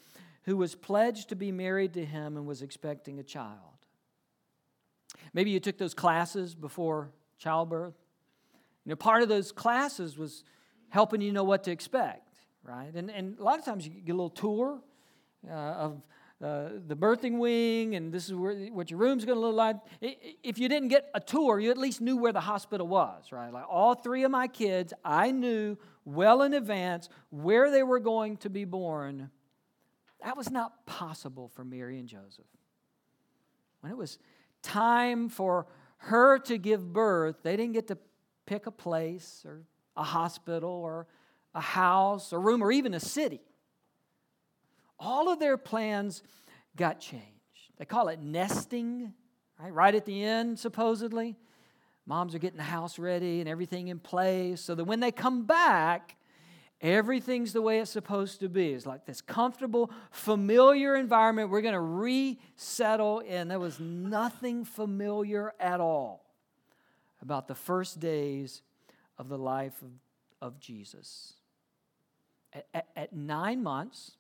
who 0.43 0.57
was 0.57 0.75
pledged 0.75 1.29
to 1.29 1.37
be 1.37 1.53
married 1.53 1.95
to 1.95 2.05
him 2.05 2.37
and 2.37 2.47
was 2.47 2.63
expecting 2.63 3.21
a 3.21 3.23
child. 3.23 3.59
Maybe 5.33 5.51
you 5.51 5.61
took 5.61 5.79
those 5.79 5.95
classes 5.95 6.55
before 6.55 7.11
childbirth. 7.39 7.95
You 8.85 8.91
know, 8.91 8.97
part 8.97 9.23
of 9.23 9.29
those 9.29 9.53
classes 9.53 10.19
was 10.19 10.45
helping 10.89 11.21
you 11.21 11.33
know 11.33 11.45
what 11.45 11.65
to 11.65 11.71
expect, 11.71 12.35
right? 12.63 12.93
And, 12.95 13.11
and 13.11 13.39
a 13.39 13.43
lot 13.43 13.59
of 13.59 13.65
times 13.65 13.87
you 13.87 13.93
get 13.93 14.13
a 14.13 14.17
little 14.17 14.31
tour 14.31 14.81
uh, 15.49 15.53
of 15.53 16.03
uh, 16.43 16.69
the 16.87 16.97
birthing 16.97 17.39
wing, 17.39 17.95
and 17.95 18.13
this 18.13 18.27
is 18.27 18.35
where, 18.35 18.55
what 18.67 18.91
your 18.91 18.99
room's 18.99 19.25
going 19.25 19.37
to 19.37 19.41
look 19.41 19.55
like. 19.55 19.77
If 20.43 20.59
you 20.59 20.69
didn't 20.69 20.89
get 20.89 21.11
a 21.15 21.21
tour, 21.21 21.61
you 21.61 21.71
at 21.71 21.79
least 21.79 22.01
knew 22.01 22.17
where 22.17 22.33
the 22.33 22.41
hospital 22.41 22.87
was, 22.87 23.33
right? 23.33 23.53
Like 23.53 23.65
all 23.69 23.95
three 23.95 24.25
of 24.25 24.31
my 24.31 24.49
kids, 24.49 24.93
I 25.05 25.31
knew 25.31 25.79
well 26.05 26.43
in 26.43 26.53
advance 26.53 27.09
where 27.31 27.71
they 27.71 27.83
were 27.83 28.01
going 28.01 28.37
to 28.39 28.51
be 28.51 28.65
born. 28.65 29.31
That 30.23 30.37
was 30.37 30.51
not 30.51 30.87
possible 30.87 31.51
for 31.55 31.65
Mary 31.65 31.99
and 31.99 32.09
Joseph. 32.09 32.45
When 33.81 33.93
it 33.93 33.97
was 33.97 34.19
time 34.63 35.29
for 35.29 35.67
her 35.99 36.39
to 36.41 36.59
give 36.59 36.93
birth, 36.93 37.37
they 37.43 37.57
didn't 37.57 37.75
get 37.75 37.89
to 37.89 37.99
pick 38.47 38.67
a 38.67 38.71
place 38.71 39.45
or 39.47 39.63
a 39.97 40.03
hospital 40.03 40.71
or 40.71 41.07
a 41.55 41.61
house, 41.61 42.33
a 42.33 42.39
room, 42.39 42.63
or 42.63 42.73
even 42.73 42.95
a 42.95 43.01
city. 43.01 43.41
All 44.99 45.29
of 45.29 45.39
their 45.39 45.57
plans 45.57 46.23
got 46.77 47.01
changed. 47.01 47.25
They 47.79 47.85
call 47.85 48.09
it 48.09 48.21
nesting, 48.21 49.13
right? 49.59 49.73
Right 49.73 49.95
at 49.95 50.05
the 50.05 50.23
end, 50.25 50.59
supposedly. 50.59 51.37
Moms 52.07 52.35
are 52.35 52.39
getting 52.39 52.59
the 52.59 52.63
house 52.63 52.99
ready 52.99 53.41
and 53.41 53.49
everything 53.49 53.89
in 53.89 53.99
place 53.99 54.61
so 54.61 54.75
that 54.75 54.85
when 54.85 55.01
they 55.01 55.11
come 55.11 55.47
back, 55.47 56.17
everything's 56.81 57.53
the 57.53 57.63
way 57.63 57.81
it's 57.81 57.91
supposed 57.91 58.41
to 58.41 58.49
be. 58.49 58.73
It's 58.73 58.85
like 58.85 59.07
this 59.07 59.23
comfortable, 59.23 59.91
familiar 60.11 60.97
environment 60.97 61.49
we're 61.49 61.63
going 61.63 61.75
to 61.75 61.81
resettle 61.81 63.21
in. 63.21 63.49
There 63.49 63.59
was 63.59 63.81
nothing 63.81 64.65
familiar 64.65 65.55
at 65.59 65.81
all 65.81 66.27
about 67.23 67.49
the 67.49 67.55
first 67.55 68.01
days 68.01 68.61
of 69.17 69.29
the 69.29 69.39
life 69.39 69.81
of, 69.81 69.91
of 70.47 70.61
Jesus. 70.61 71.35
At, 72.53 72.67
at, 72.75 72.89
at 72.95 73.13
nine 73.15 73.63
months, 73.63 74.13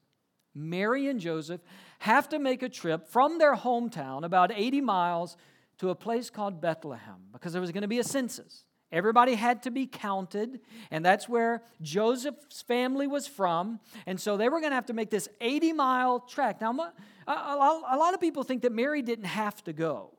Mary 0.54 1.08
and 1.08 1.20
Joseph 1.20 1.60
have 2.00 2.28
to 2.28 2.38
make 2.38 2.62
a 2.62 2.68
trip 2.68 3.08
from 3.08 3.38
their 3.38 3.54
hometown, 3.56 4.24
about 4.24 4.52
80 4.54 4.80
miles, 4.80 5.36
to 5.78 5.90
a 5.90 5.94
place 5.94 6.30
called 6.30 6.60
Bethlehem 6.60 7.16
because 7.32 7.52
there 7.52 7.60
was 7.60 7.72
going 7.72 7.82
to 7.82 7.88
be 7.88 7.98
a 7.98 8.04
census. 8.04 8.64
Everybody 8.92 9.34
had 9.34 9.64
to 9.64 9.72
be 9.72 9.86
counted, 9.86 10.60
and 10.92 11.04
that's 11.04 11.28
where 11.28 11.64
Joseph's 11.82 12.62
family 12.62 13.08
was 13.08 13.26
from. 13.26 13.80
And 14.06 14.20
so 14.20 14.36
they 14.36 14.48
were 14.48 14.60
going 14.60 14.70
to 14.70 14.76
have 14.76 14.86
to 14.86 14.92
make 14.92 15.10
this 15.10 15.28
80 15.40 15.72
mile 15.72 16.20
trek. 16.20 16.60
Now, 16.60 16.92
a 17.26 17.96
lot 17.96 18.14
of 18.14 18.20
people 18.20 18.44
think 18.44 18.62
that 18.62 18.70
Mary 18.70 19.02
didn't 19.02 19.24
have 19.24 19.64
to 19.64 19.72
go 19.72 20.12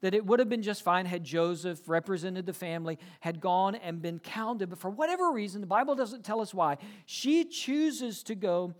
that 0.00 0.14
it 0.14 0.26
would 0.26 0.38
have 0.38 0.50
been 0.50 0.62
just 0.62 0.82
fine 0.82 1.06
had 1.06 1.24
Joseph 1.24 1.88
represented 1.88 2.44
the 2.44 2.52
family, 2.52 2.98
had 3.20 3.40
gone 3.40 3.74
and 3.74 4.02
been 4.02 4.18
counted. 4.18 4.68
But 4.68 4.78
for 4.78 4.90
whatever 4.90 5.32
reason, 5.32 5.62
the 5.62 5.66
Bible 5.66 5.94
doesn't 5.94 6.26
tell 6.26 6.42
us 6.42 6.52
why, 6.52 6.76
she 7.06 7.42
chooses 7.46 8.22
to 8.24 8.34
go 8.34 8.74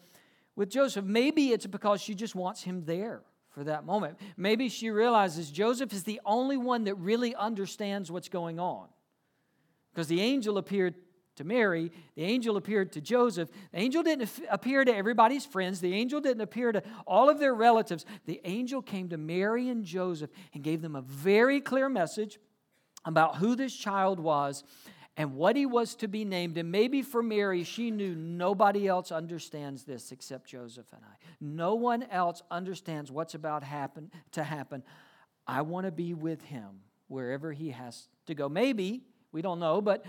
with 0.57 0.71
Joseph. 0.71 1.05
Maybe 1.05 1.53
it's 1.53 1.67
because 1.67 2.01
she 2.01 2.15
just 2.15 2.35
wants 2.35 2.63
him 2.63 2.85
there 2.85 3.23
for 3.51 3.65
that 3.65 3.85
moment. 3.85 4.19
Maybe 4.37 4.69
she 4.69 4.91
realizes 4.91 5.51
Joseph 5.51 5.93
is 5.93 6.05
the 6.05 6.21
only 6.25 6.57
one 6.57 6.85
that 6.85 6.97
really 6.97 7.35
understands 7.35 8.11
what's 8.11 8.29
going 8.29 8.59
on. 8.59 8.89
Because 9.93 10.09
the 10.09 10.21
angel 10.21 10.59
appeared 10.59 10.97
to 11.37 11.45
Mary, 11.45 11.91
the 12.17 12.23
angel 12.23 12.57
appeared 12.57 12.93
to 12.93 13.01
Joseph. 13.01 13.49
The 13.73 13.79
angel 13.79 14.03
didn't 14.03 14.31
appear 14.51 14.85
to 14.85 14.95
everybody's 14.95 15.47
friends, 15.47 15.81
the 15.81 15.95
angel 15.95 16.21
didn't 16.21 16.43
appear 16.43 16.73
to 16.73 16.83
all 17.07 17.29
of 17.29 17.39
their 17.39 17.55
relatives. 17.55 18.05
The 18.27 18.41
angel 18.45 18.83
came 18.83 19.09
to 19.09 19.17
Mary 19.17 19.69
and 19.69 19.85
Joseph 19.85 20.31
and 20.53 20.63
gave 20.63 20.83
them 20.83 20.97
a 20.97 21.03
very 21.03 21.61
clear 21.61 21.89
message 21.89 22.39
about 23.05 23.37
who 23.37 23.55
this 23.55 23.75
child 23.75 24.19
was 24.19 24.65
and 25.17 25.37
what 25.37 25.57
he 25.57 25.67
was 25.67 25.95
to 25.97 26.09
be 26.09 26.25
named. 26.25 26.59
And 26.59 26.73
maybe 26.73 27.03
for 27.03 27.23
Mary, 27.23 27.63
she 27.65 27.91
knew 27.91 28.15
nobody 28.15 28.89
else 28.89 29.13
understands 29.13 29.85
this 29.85 30.13
except 30.13 30.49
Joseph 30.49 30.87
and 30.93 31.03
I. 31.05 31.15
No 31.41 31.75
one 31.75 32.03
else 32.05 32.43
understands 32.51 33.13
what's 33.13 33.35
about 33.35 33.63
happen, 33.63 34.11
to 34.33 34.43
happen. 34.43 34.83
I 35.47 35.63
want 35.63 35.87
to 35.87 35.93
be 35.93 36.15
with 36.15 36.43
him 36.43 36.81
wherever 37.09 37.53
he 37.53 37.71
has 37.71 38.09
to 38.27 38.35
go. 38.35 38.49
Maybe, 38.49 39.03
we 39.31 39.43
don't 39.43 39.61
know, 39.61 39.81
but 39.81 40.05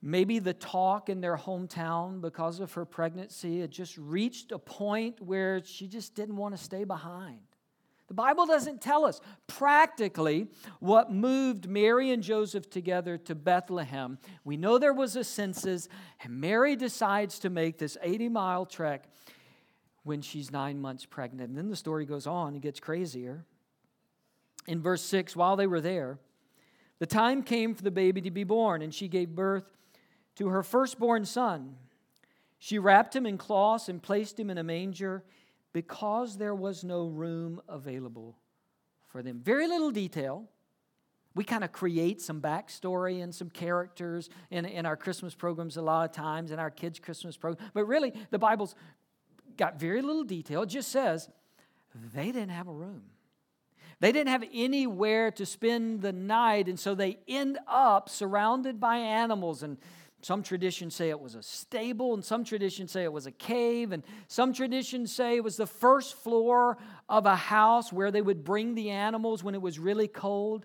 maybe 0.00 0.38
the 0.38 0.54
talk 0.54 1.08
in 1.08 1.20
their 1.20 1.36
hometown 1.36 2.20
because 2.20 2.60
of 2.60 2.72
her 2.72 2.84
pregnancy 2.84 3.60
had 3.60 3.70
just 3.70 3.98
reached 3.98 4.52
a 4.52 4.58
point 4.58 5.20
where 5.20 5.62
she 5.64 5.86
just 5.86 6.14
didn't 6.14 6.36
want 6.36 6.56
to 6.56 6.62
stay 6.62 6.84
behind. 6.84 7.40
The 8.12 8.16
Bible 8.16 8.44
doesn't 8.44 8.82
tell 8.82 9.06
us 9.06 9.22
practically 9.46 10.48
what 10.80 11.10
moved 11.10 11.66
Mary 11.66 12.10
and 12.10 12.22
Joseph 12.22 12.68
together 12.68 13.16
to 13.16 13.34
Bethlehem. 13.34 14.18
We 14.44 14.58
know 14.58 14.76
there 14.76 14.92
was 14.92 15.16
a 15.16 15.24
census, 15.24 15.88
and 16.22 16.38
Mary 16.38 16.76
decides 16.76 17.38
to 17.38 17.48
make 17.48 17.78
this 17.78 17.96
80 18.02 18.28
mile 18.28 18.66
trek 18.66 19.04
when 20.02 20.20
she's 20.20 20.50
nine 20.50 20.78
months 20.78 21.06
pregnant. 21.06 21.48
And 21.48 21.56
then 21.56 21.70
the 21.70 21.74
story 21.74 22.04
goes 22.04 22.26
on, 22.26 22.54
it 22.54 22.60
gets 22.60 22.80
crazier. 22.80 23.46
In 24.66 24.82
verse 24.82 25.00
6, 25.04 25.34
while 25.34 25.56
they 25.56 25.66
were 25.66 25.80
there, 25.80 26.18
the 26.98 27.06
time 27.06 27.42
came 27.42 27.74
for 27.74 27.82
the 27.82 27.90
baby 27.90 28.20
to 28.20 28.30
be 28.30 28.44
born, 28.44 28.82
and 28.82 28.94
she 28.94 29.08
gave 29.08 29.30
birth 29.30 29.64
to 30.36 30.48
her 30.48 30.62
firstborn 30.62 31.24
son. 31.24 31.76
She 32.58 32.78
wrapped 32.78 33.16
him 33.16 33.24
in 33.24 33.38
cloths 33.38 33.88
and 33.88 34.02
placed 34.02 34.38
him 34.38 34.50
in 34.50 34.58
a 34.58 34.62
manger 34.62 35.24
because 35.72 36.36
there 36.36 36.54
was 36.54 36.84
no 36.84 37.06
room 37.06 37.60
available 37.68 38.36
for 39.08 39.22
them. 39.22 39.40
Very 39.42 39.66
little 39.66 39.90
detail. 39.90 40.48
We 41.34 41.44
kind 41.44 41.64
of 41.64 41.72
create 41.72 42.20
some 42.20 42.42
backstory 42.42 43.22
and 43.22 43.34
some 43.34 43.48
characters 43.48 44.28
in, 44.50 44.66
in 44.66 44.84
our 44.84 44.96
Christmas 44.96 45.34
programs 45.34 45.76
a 45.76 45.82
lot 45.82 46.08
of 46.08 46.14
times, 46.14 46.50
in 46.50 46.58
our 46.58 46.70
kids' 46.70 46.98
Christmas 46.98 47.36
program. 47.36 47.70
But 47.72 47.86
really, 47.86 48.12
the 48.30 48.38
Bible's 48.38 48.74
got 49.56 49.80
very 49.80 50.02
little 50.02 50.24
detail. 50.24 50.62
It 50.62 50.66
just 50.66 50.90
says 50.90 51.30
they 52.14 52.26
didn't 52.26 52.50
have 52.50 52.68
a 52.68 52.72
room. 52.72 53.02
They 54.00 54.12
didn't 54.12 54.30
have 54.30 54.44
anywhere 54.52 55.30
to 55.32 55.46
spend 55.46 56.02
the 56.02 56.12
night, 56.12 56.66
and 56.66 56.78
so 56.78 56.94
they 56.94 57.18
end 57.28 57.58
up 57.68 58.08
surrounded 58.08 58.80
by 58.80 58.96
animals 58.96 59.62
and 59.62 59.78
some 60.22 60.42
traditions 60.42 60.94
say 60.94 61.10
it 61.10 61.20
was 61.20 61.34
a 61.34 61.42
stable, 61.42 62.14
and 62.14 62.24
some 62.24 62.44
traditions 62.44 62.92
say 62.92 63.02
it 63.02 63.12
was 63.12 63.26
a 63.26 63.32
cave, 63.32 63.92
and 63.92 64.04
some 64.28 64.52
traditions 64.52 65.12
say 65.12 65.36
it 65.36 65.44
was 65.44 65.56
the 65.56 65.66
first 65.66 66.14
floor 66.14 66.78
of 67.08 67.26
a 67.26 67.36
house 67.36 67.92
where 67.92 68.10
they 68.10 68.22
would 68.22 68.44
bring 68.44 68.74
the 68.74 68.90
animals 68.90 69.42
when 69.42 69.54
it 69.54 69.60
was 69.60 69.78
really 69.78 70.08
cold 70.08 70.64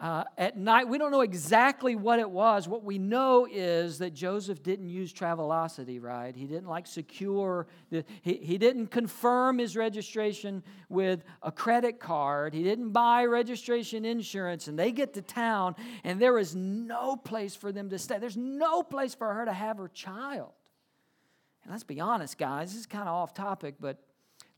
uh, 0.00 0.24
at 0.38 0.56
night. 0.56 0.88
We 0.88 0.96
don't 0.96 1.10
know 1.10 1.20
exactly 1.20 1.94
what 1.94 2.18
it 2.18 2.30
was. 2.30 2.66
What 2.66 2.82
we 2.82 2.96
know 2.96 3.46
is 3.50 3.98
that 3.98 4.14
Joseph 4.14 4.62
didn't 4.62 4.88
use 4.88 5.12
Travelocity, 5.12 6.02
right? 6.02 6.34
He 6.34 6.46
didn't 6.46 6.68
like 6.68 6.86
secure, 6.86 7.66
he, 7.90 8.02
he 8.22 8.56
didn't 8.56 8.86
confirm 8.86 9.58
his 9.58 9.76
registration 9.76 10.62
with 10.88 11.22
a 11.42 11.52
credit 11.52 12.00
card. 12.00 12.54
He 12.54 12.62
didn't 12.62 12.90
buy 12.90 13.26
registration 13.26 14.06
insurance. 14.06 14.68
And 14.68 14.78
they 14.78 14.90
get 14.90 15.12
to 15.14 15.22
town, 15.22 15.76
and 16.02 16.18
there 16.18 16.38
is 16.38 16.56
no 16.56 17.14
place 17.14 17.54
for 17.54 17.70
them 17.70 17.90
to 17.90 17.98
stay. 17.98 18.18
There's 18.18 18.38
no 18.38 18.82
place 18.82 19.14
for 19.14 19.34
her 19.34 19.44
to 19.44 19.52
have 19.52 19.76
her 19.76 19.88
child. 19.88 20.52
And 21.62 21.72
let's 21.72 21.84
be 21.84 22.00
honest, 22.00 22.38
guys, 22.38 22.70
this 22.70 22.80
is 22.80 22.86
kind 22.86 23.06
of 23.06 23.14
off 23.14 23.34
topic, 23.34 23.74
but 23.78 23.98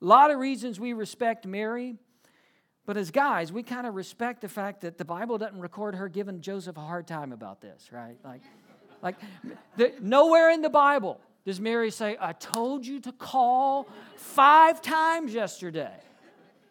a 0.01 0.05
lot 0.05 0.31
of 0.31 0.39
reasons 0.39 0.79
we 0.79 0.93
respect 0.93 1.47
Mary. 1.47 1.97
But 2.85 2.97
as 2.97 3.11
guys, 3.11 3.53
we 3.53 3.63
kind 3.63 3.87
of 3.87 3.95
respect 3.95 4.41
the 4.41 4.49
fact 4.49 4.81
that 4.81 4.99
the 4.99 5.05
Bible 5.05 5.39
doesn't 5.39 5.61
record 5.61 5.95
her 5.95 6.09
giving 6.09 6.41
Joseph 6.41 6.77
a 6.77 6.81
hard 6.81 7.07
time 7.07 7.33
about 7.33 7.61
this, 7.61 7.91
right? 7.93 8.17
Like, 8.25 8.41
like 9.03 9.17
the, 9.77 9.93
nowhere 10.01 10.51
in 10.51 10.63
the 10.63 10.71
Bible 10.71 11.21
does 11.45 11.61
Mary 11.61 11.91
say, 11.91 12.17
I 12.21 12.33
told 12.33 12.87
you 12.87 13.01
to 13.01 13.13
call 13.13 13.89
five 14.17 14.83
times 14.83 15.33
yesterday. 15.33 15.93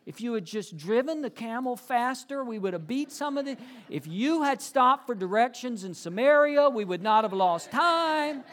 If 0.06 0.20
you 0.20 0.34
had 0.34 0.46
just 0.46 0.76
driven 0.76 1.22
the 1.22 1.30
camel 1.30 1.76
faster, 1.76 2.44
we 2.44 2.58
would 2.58 2.74
have 2.74 2.88
beat 2.88 3.12
some 3.12 3.38
of 3.38 3.46
the. 3.46 3.56
If 3.88 4.08
you 4.08 4.42
had 4.42 4.62
stopped 4.62 5.06
for 5.06 5.14
directions 5.14 5.84
in 5.84 5.94
Samaria, 5.94 6.70
we 6.70 6.84
would 6.84 7.04
not 7.04 7.24
have 7.24 7.34
lost 7.34 7.72
time. 7.72 8.44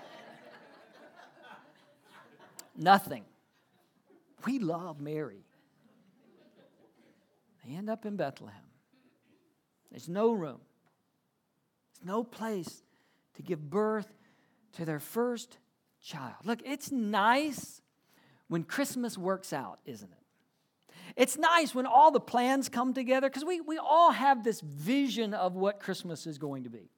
Nothing. 2.76 3.24
We 4.46 4.58
love 4.58 5.00
Mary. 5.00 5.47
They 7.68 7.74
end 7.74 7.90
up 7.90 8.06
in 8.06 8.16
Bethlehem. 8.16 8.56
There's 9.90 10.08
no 10.08 10.32
room, 10.32 10.60
there's 11.94 12.06
no 12.06 12.24
place 12.24 12.82
to 13.34 13.42
give 13.42 13.68
birth 13.68 14.08
to 14.74 14.84
their 14.84 15.00
first 15.00 15.58
child. 16.02 16.34
Look, 16.44 16.60
it's 16.64 16.90
nice 16.90 17.82
when 18.48 18.64
Christmas 18.64 19.18
works 19.18 19.52
out, 19.52 19.80
isn't 19.84 20.10
it? 20.10 20.18
It's 21.16 21.36
nice 21.36 21.74
when 21.74 21.86
all 21.86 22.10
the 22.10 22.20
plans 22.20 22.68
come 22.68 22.94
together 22.94 23.28
because 23.28 23.44
we, 23.44 23.60
we 23.60 23.78
all 23.78 24.12
have 24.12 24.44
this 24.44 24.60
vision 24.60 25.34
of 25.34 25.54
what 25.54 25.80
Christmas 25.80 26.26
is 26.26 26.38
going 26.38 26.64
to 26.64 26.70
be 26.70 26.90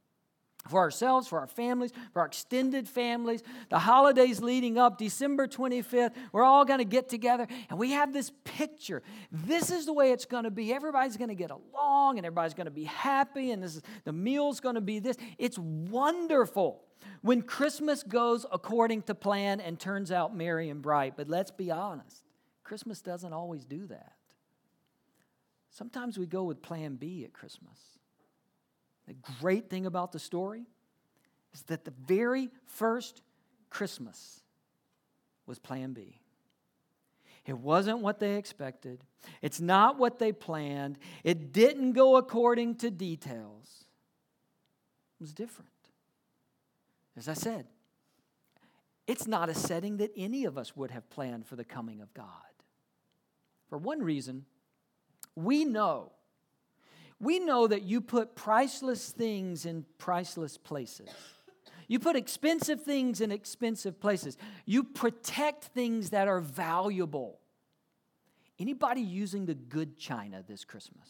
for 0.68 0.80
ourselves, 0.80 1.26
for 1.26 1.38
our 1.40 1.46
families, 1.46 1.92
for 2.12 2.20
our 2.20 2.26
extended 2.26 2.88
families. 2.88 3.42
The 3.70 3.78
holidays 3.78 4.40
leading 4.40 4.78
up, 4.78 4.98
December 4.98 5.46
25th, 5.46 6.12
we're 6.32 6.44
all 6.44 6.64
going 6.64 6.78
to 6.78 6.84
get 6.84 7.08
together 7.08 7.46
and 7.68 7.78
we 7.78 7.92
have 7.92 8.12
this 8.12 8.30
picture. 8.44 9.02
This 9.32 9.70
is 9.70 9.86
the 9.86 9.92
way 9.92 10.12
it's 10.12 10.26
going 10.26 10.44
to 10.44 10.50
be. 10.50 10.72
Everybody's 10.72 11.16
going 11.16 11.28
to 11.28 11.34
get 11.34 11.50
along 11.50 12.18
and 12.18 12.26
everybody's 12.26 12.54
going 12.54 12.66
to 12.66 12.70
be 12.70 12.84
happy 12.84 13.52
and 13.52 13.62
this 13.62 13.76
is, 13.76 13.82
the 14.04 14.12
meal's 14.12 14.60
going 14.60 14.74
to 14.74 14.80
be 14.80 14.98
this. 14.98 15.16
It's 15.38 15.58
wonderful 15.58 16.82
when 17.22 17.42
Christmas 17.42 18.02
goes 18.02 18.44
according 18.52 19.02
to 19.02 19.14
plan 19.14 19.60
and 19.60 19.78
turns 19.78 20.12
out 20.12 20.36
merry 20.36 20.68
and 20.68 20.82
bright. 20.82 21.14
But 21.16 21.28
let's 21.28 21.50
be 21.50 21.70
honest, 21.70 22.22
Christmas 22.64 23.00
doesn't 23.00 23.32
always 23.32 23.64
do 23.64 23.86
that. 23.86 24.12
Sometimes 25.70 26.18
we 26.18 26.26
go 26.26 26.44
with 26.44 26.62
plan 26.62 26.96
B 26.96 27.24
at 27.24 27.32
Christmas. 27.32 27.99
The 29.10 29.16
great 29.40 29.68
thing 29.68 29.86
about 29.86 30.12
the 30.12 30.20
story 30.20 30.66
is 31.52 31.62
that 31.62 31.84
the 31.84 31.92
very 32.06 32.48
first 32.64 33.22
Christmas 33.68 34.40
was 35.46 35.58
plan 35.58 35.94
B. 35.94 36.20
It 37.44 37.58
wasn't 37.58 37.98
what 37.98 38.20
they 38.20 38.36
expected. 38.36 39.02
It's 39.42 39.60
not 39.60 39.98
what 39.98 40.20
they 40.20 40.30
planned. 40.30 40.96
It 41.24 41.52
didn't 41.52 41.94
go 41.94 42.18
according 42.18 42.76
to 42.76 42.90
details. 42.92 43.84
It 45.18 45.24
was 45.24 45.34
different. 45.34 45.70
As 47.16 47.28
I 47.28 47.34
said, 47.34 47.66
it's 49.08 49.26
not 49.26 49.48
a 49.48 49.54
setting 49.54 49.96
that 49.96 50.12
any 50.16 50.44
of 50.44 50.56
us 50.56 50.76
would 50.76 50.92
have 50.92 51.10
planned 51.10 51.48
for 51.48 51.56
the 51.56 51.64
coming 51.64 52.00
of 52.00 52.14
God. 52.14 52.26
For 53.68 53.76
one 53.76 54.04
reason, 54.04 54.44
we 55.34 55.64
know 55.64 56.12
we 57.20 57.38
know 57.38 57.66
that 57.66 57.82
you 57.82 58.00
put 58.00 58.34
priceless 58.34 59.10
things 59.10 59.66
in 59.66 59.84
priceless 59.98 60.56
places. 60.56 61.08
You 61.86 61.98
put 61.98 62.16
expensive 62.16 62.82
things 62.82 63.20
in 63.20 63.30
expensive 63.30 64.00
places. 64.00 64.38
You 64.64 64.84
protect 64.84 65.64
things 65.64 66.10
that 66.10 66.28
are 66.28 66.40
valuable. 66.40 67.40
Anybody 68.58 69.00
using 69.00 69.46
the 69.46 69.54
good 69.54 69.98
china 69.98 70.44
this 70.46 70.64
Christmas? 70.64 71.08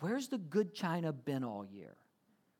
Where's 0.00 0.28
the 0.28 0.38
good 0.38 0.74
china 0.74 1.12
been 1.12 1.44
all 1.44 1.64
year? 1.64 1.96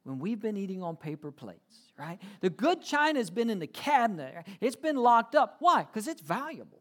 When 0.05 0.19
we've 0.19 0.41
been 0.41 0.57
eating 0.57 0.83
on 0.83 0.97
paper 0.97 1.33
plates, 1.33 1.91
right? 1.99 2.23
The 2.41 2.51
good 2.51 2.81
china 2.81 3.19
has 3.19 3.29
been 3.29 3.51
in 3.51 3.59
the 3.59 3.67
cabinet. 3.67 4.47
It's 4.61 4.77
been 4.77 4.97
locked 4.97 5.35
up. 5.35 5.57
Why? 5.59 5.83
Because 5.83 6.07
it's 6.07 6.23
valuable. 6.23 6.81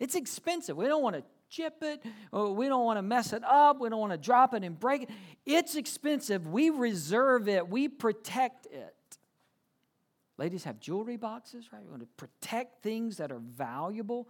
It's 0.00 0.14
expensive. 0.14 0.76
We 0.76 0.86
don't 0.86 1.02
want 1.02 1.16
to 1.16 1.24
chip 1.52 1.82
it. 1.82 2.02
Oh, 2.32 2.52
we 2.52 2.66
don't 2.66 2.84
want 2.84 2.96
to 2.96 3.02
mess 3.02 3.32
it 3.34 3.44
up. 3.44 3.78
We 3.78 3.90
don't 3.90 4.00
want 4.00 4.12
to 4.12 4.18
drop 4.18 4.54
it 4.54 4.64
and 4.64 4.78
break 4.78 5.02
it. 5.02 5.10
It's 5.44 5.76
expensive. 5.76 6.46
We 6.46 6.70
reserve 6.70 7.48
it, 7.48 7.68
we 7.68 7.88
protect 7.88 8.66
it. 8.66 8.94
Ladies 10.38 10.64
have 10.64 10.80
jewelry 10.80 11.18
boxes, 11.18 11.66
right? 11.72 11.82
We 11.84 11.90
want 11.90 12.02
to 12.02 12.08
protect 12.16 12.82
things 12.82 13.18
that 13.18 13.30
are 13.30 13.38
valuable 13.38 14.28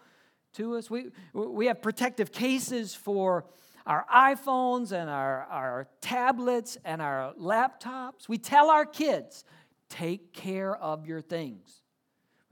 to 0.55 0.75
us. 0.75 0.91
We, 0.91 1.07
we 1.33 1.67
have 1.67 1.81
protective 1.81 2.33
cases 2.33 2.95
for 2.95 3.47
our 3.87 4.05
iPhones 4.13 4.93
and 4.93 5.09
our, 5.09 5.45
our 5.45 5.89
tablets 6.01 6.77
and 6.85 7.01
our 7.01 7.35
laptops. 7.35 8.29
We 8.29 8.39
tell 8.39 8.69
our 8.69 8.85
kids, 8.85 9.45
take 9.89 10.33
care 10.33 10.77
of 10.77 11.07
your 11.07 11.21
things. 11.21 11.82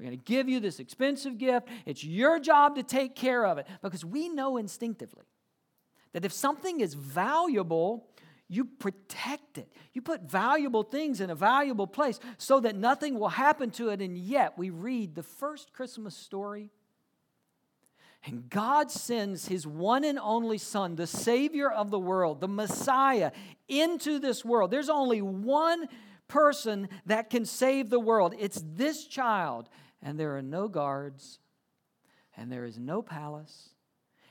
We're 0.01 0.07
going 0.07 0.19
to 0.19 0.25
give 0.25 0.49
you 0.49 0.61
this 0.61 0.81
expensive 0.81 1.37
gift. 1.37 1.69
It's 1.85 2.03
your 2.03 2.41
job 2.41 2.77
to 2.77 2.83
take 2.83 3.15
care 3.15 3.45
of 3.45 3.59
it 3.59 3.67
because 3.83 4.03
we 4.03 4.31
know 4.31 4.57
instinctively 4.57 5.27
that 6.15 6.25
if 6.25 6.33
something 6.33 6.81
is 6.81 6.95
valuable, 6.95 8.09
you 8.49 8.65
protect 8.65 9.59
it. 9.59 9.71
You 9.93 10.01
put 10.01 10.23
valuable 10.23 10.85
things 10.85 11.21
in 11.21 11.29
a 11.29 11.35
valuable 11.35 11.87
place 11.87 12.19
so 12.39 12.61
that 12.61 12.77
nothing 12.77 13.19
will 13.19 13.29
happen 13.29 13.71
to 13.73 13.91
it. 13.91 14.01
And 14.01 14.17
yet, 14.17 14.57
we 14.57 14.71
read 14.71 15.15
the 15.15 15.23
first 15.23 15.75
Christmas 15.75 16.17
story 16.17 16.71
And 18.27 18.49
God 18.49 18.91
sends 18.91 19.49
his 19.49 19.67
one 19.67 20.05
and 20.05 20.19
only 20.19 20.57
Son, 20.57 20.97
the 20.97 21.07
Savior 21.07 21.71
of 21.71 21.91
the 21.91 21.99
world, 21.99 22.41
the 22.41 22.49
Messiah, 22.49 23.33
into 23.69 24.19
this 24.19 24.47
world. 24.47 24.71
There's 24.71 24.89
only 24.89 25.21
one 25.21 25.89
person 26.27 26.89
that 27.07 27.29
can 27.29 27.45
save 27.45 27.91
the 27.91 28.01
world. 28.01 28.35
It's 28.39 28.63
this 28.75 29.07
child. 29.07 29.69
And 30.03 30.19
there 30.19 30.37
are 30.37 30.43
no 30.43 30.69
guards, 30.69 31.39
and 32.37 32.51
there 32.51 32.65
is 32.65 32.79
no 32.79 33.03
palace, 33.03 33.71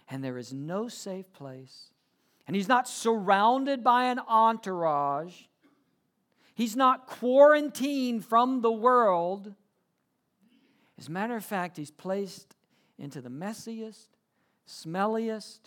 and 0.09 0.23
there 0.23 0.38
is 0.38 0.53
no 0.53 0.88
safe 0.88 1.31
place. 1.31 1.91
And 2.47 2.55
he's 2.55 2.67
not 2.67 2.88
surrounded 2.88 3.83
by 3.83 4.05
an 4.05 4.19
entourage. 4.27 5.35
He's 6.55 6.75
not 6.75 7.05
quarantined 7.05 8.25
from 8.25 8.61
the 8.61 8.71
world. 8.71 9.53
As 10.97 11.07
a 11.07 11.11
matter 11.11 11.35
of 11.35 11.45
fact, 11.45 11.77
he's 11.77 11.91
placed 11.91 12.55
into 12.97 13.21
the 13.21 13.29
messiest, 13.29 14.07
smelliest, 14.67 15.59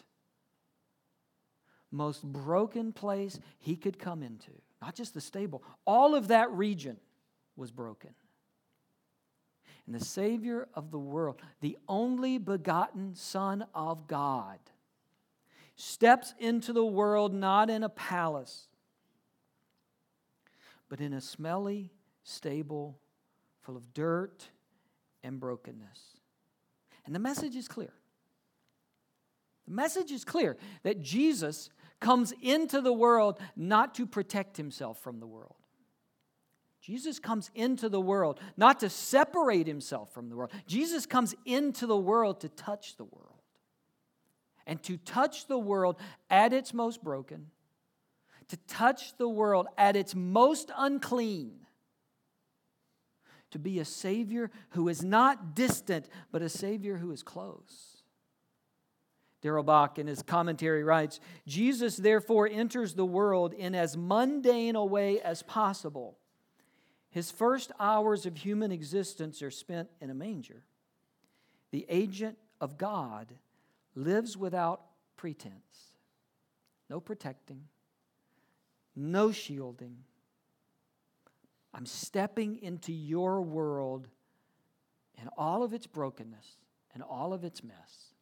most 1.93 2.25
broken 2.25 2.93
place 2.93 3.39
he 3.59 3.77
could 3.77 3.99
come 3.99 4.23
into. 4.23 4.51
Not 4.81 4.95
just 4.97 5.15
the 5.15 5.21
stable, 5.21 5.63
all 5.87 6.15
of 6.15 6.29
that 6.29 6.51
region 6.51 6.99
was 7.55 7.71
broken. 7.71 8.11
And 9.87 9.95
the 9.95 10.05
Savior 10.05 10.69
of 10.75 10.91
the 10.91 10.99
world, 10.99 11.41
the 11.61 11.77
only 11.89 12.39
begotten 12.39 13.15
Son 13.15 13.65
of 13.75 14.07
God, 14.07 14.59
steps 15.77 16.35
into 16.39 16.73
the 16.73 16.85
world 16.85 17.35
not 17.35 17.69
in 17.69 17.83
a 17.83 17.89
palace, 17.89 18.69
but 20.89 21.01
in 21.01 21.13
a 21.13 21.21
smelly 21.21 21.91
stable 22.23 22.99
full 23.61 23.77
of 23.77 23.93
dirt 23.93 24.51
and 25.25 25.41
brokenness. 25.41 26.19
And 27.05 27.15
the 27.15 27.19
message 27.19 27.57
is 27.57 27.67
clear. 27.67 27.93
The 29.67 29.73
message 29.73 30.11
is 30.11 30.25
clear 30.25 30.57
that 30.83 31.01
Jesus 31.01 31.71
comes 32.01 32.33
into 32.43 32.81
the 32.81 32.93
world 32.93 33.39
not 33.57 33.95
to 33.95 34.07
protect 34.07 34.57
himself 34.57 34.99
from 35.01 35.21
the 35.21 35.27
world. 35.27 35.55
Jesus 36.83 37.21
comes 37.21 37.49
into 37.55 37.89
the 37.89 38.01
world 38.01 38.41
not 38.57 38.81
to 38.81 38.91
separate 38.91 39.69
himself 39.69 40.13
from 40.13 40.29
the 40.29 40.37
world. 40.37 40.51
Jesus 40.67 41.07
comes 41.07 41.35
into 41.47 41.87
the 41.87 41.97
world 41.97 42.41
to 42.41 42.49
touch 42.49 42.97
the 42.97 43.05
world. 43.05 43.29
And 44.67 44.83
to 44.85 44.97
touch 44.97 45.47
the 45.47 45.59
world 45.59 45.97
at 46.31 46.53
its 46.53 46.73
most 46.73 47.03
broken, 47.03 47.49
to 48.49 48.57
touch 48.69 49.17
the 49.17 49.29
world 49.29 49.67
at 49.77 49.97
its 49.97 50.15
most 50.15 50.71
unclean, 50.77 51.55
to 53.51 53.59
be 53.59 53.81
a 53.81 53.85
Savior 53.85 54.53
who 54.71 54.89
is 54.89 55.03
not 55.03 55.57
distant, 55.57 56.09
but 56.31 56.43
a 56.43 56.49
Savior 56.49 56.97
who 56.97 57.11
is 57.11 57.25
close. 57.25 58.05
Darrell 59.41 59.65
Bock 59.65 59.99
in 59.99 60.07
his 60.07 60.23
commentary 60.23 60.85
writes 60.85 61.19
Jesus 61.47 61.97
therefore 61.97 62.49
enters 62.49 62.95
the 62.95 63.05
world 63.05 63.53
in 63.53 63.75
as 63.75 63.97
mundane 63.97 64.77
a 64.77 64.85
way 64.85 65.21
as 65.21 65.43
possible. 65.43 66.19
His 67.13 67.31
first 67.31 67.71
hours 67.79 68.27
of 68.27 68.37
human 68.37 68.73
existence 68.73 69.41
are 69.43 69.51
spent 69.51 69.89
in 70.01 70.11
a 70.11 70.15
manger. 70.15 70.65
The 71.71 71.87
agent 71.89 72.37
of 72.61 72.77
God 72.77 73.33
lives 73.95 74.37
without 74.37 74.83
pretense, 75.17 75.95
no 76.91 76.99
protecting, 76.99 77.69
no 78.97 79.31
shielding 79.31 79.99
I'm 81.75 81.87
stepping 81.87 82.63
into 82.63 82.93
your 82.93 83.41
world 83.41 84.09
in 85.21 85.29
all 85.39 85.63
of 85.63 85.73
its 85.73 85.87
brokenness 85.87 86.59
and 86.95 87.03
all 87.03 87.33
of 87.33 87.45
its 87.45 87.65
mess. 87.65 88.15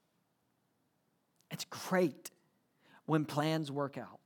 It's 1.50 1.64
great 1.64 2.30
when 3.06 3.24
plans 3.24 3.72
work 3.72 3.98
out. 3.98 4.18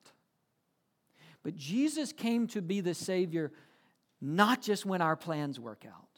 But 1.43 1.57
Jesus 1.57 2.13
came 2.13 2.47
to 2.49 2.61
be 2.61 2.81
the 2.81 2.95
Savior 2.95 3.53
not 4.25 4.63
just 4.63 4.87
when 4.87 5.03
our 5.03 5.17
plans 5.17 5.61
work 5.61 5.85
out. 5.87 6.09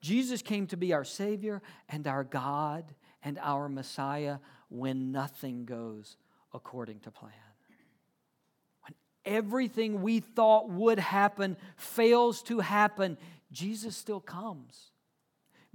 Jesus 0.00 0.42
came 0.42 0.68
to 0.68 0.76
be 0.76 0.92
our 0.92 1.04
Savior 1.04 1.60
and 1.88 2.06
our 2.06 2.22
God 2.22 2.84
and 3.24 3.36
our 3.42 3.68
Messiah 3.68 4.38
when 4.68 5.10
nothing 5.10 5.64
goes 5.64 6.16
according 6.54 7.00
to 7.00 7.10
plan 7.10 7.32
When 8.82 8.94
everything 9.24 10.02
we 10.02 10.20
thought 10.20 10.68
would 10.70 11.00
happen 11.00 11.56
fails 11.76 12.42
to 12.44 12.60
happen, 12.60 13.18
Jesus 13.50 13.96
still 13.96 14.20
comes. 14.20 14.92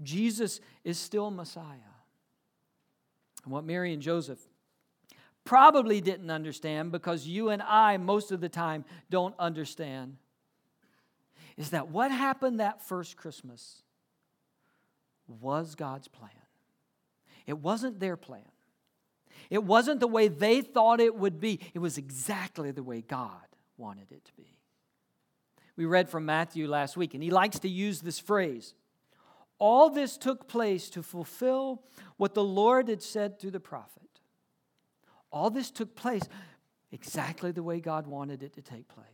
Jesus 0.01 0.61
is 0.85 0.97
still 0.97 1.31
Messiah. 1.31 1.95
And 3.43 3.51
what 3.51 3.65
Mary 3.65 3.91
and 3.91 4.01
Joseph 4.01 4.39
probably 5.43 5.99
didn't 5.99 6.31
understand, 6.31 6.93
because 6.93 7.27
you 7.27 7.49
and 7.49 7.61
I, 7.61 7.97
most 7.97 8.31
of 8.31 8.39
the 8.39 8.49
time, 8.49 8.85
don't 9.09 9.35
understand, 9.37 10.17
is 11.57 11.71
that 11.71 11.89
what 11.89 12.11
happened 12.11 12.59
that 12.59 12.81
first 12.81 13.17
Christmas 13.17 13.81
was 15.27 15.75
God's 15.75 16.07
plan. 16.07 16.31
It 17.45 17.57
wasn't 17.57 17.99
their 17.99 18.17
plan. 18.17 18.41
It 19.49 19.63
wasn't 19.63 19.99
the 19.99 20.07
way 20.07 20.27
they 20.27 20.61
thought 20.61 20.99
it 20.99 21.15
would 21.15 21.39
be, 21.39 21.59
it 21.73 21.79
was 21.79 21.97
exactly 21.97 22.71
the 22.71 22.83
way 22.83 23.01
God 23.01 23.31
wanted 23.77 24.11
it 24.11 24.25
to 24.25 24.33
be. 24.35 24.57
We 25.75 25.85
read 25.85 26.09
from 26.09 26.25
Matthew 26.25 26.67
last 26.67 26.97
week, 26.97 27.13
and 27.13 27.21
he 27.21 27.29
likes 27.29 27.59
to 27.59 27.69
use 27.69 28.01
this 28.01 28.19
phrase. 28.19 28.73
All 29.59 29.89
this 29.89 30.17
took 30.17 30.47
place 30.47 30.89
to 30.91 31.03
fulfill 31.03 31.83
what 32.17 32.33
the 32.33 32.43
Lord 32.43 32.89
had 32.89 33.01
said 33.01 33.39
through 33.39 33.51
the 33.51 33.59
prophet. 33.59 34.01
All 35.31 35.49
this 35.49 35.71
took 35.71 35.95
place 35.95 36.23
exactly 36.91 37.51
the 37.51 37.63
way 37.63 37.79
God 37.79 38.07
wanted 38.07 38.43
it 38.43 38.53
to 38.53 38.61
take 38.61 38.87
place. 38.87 39.05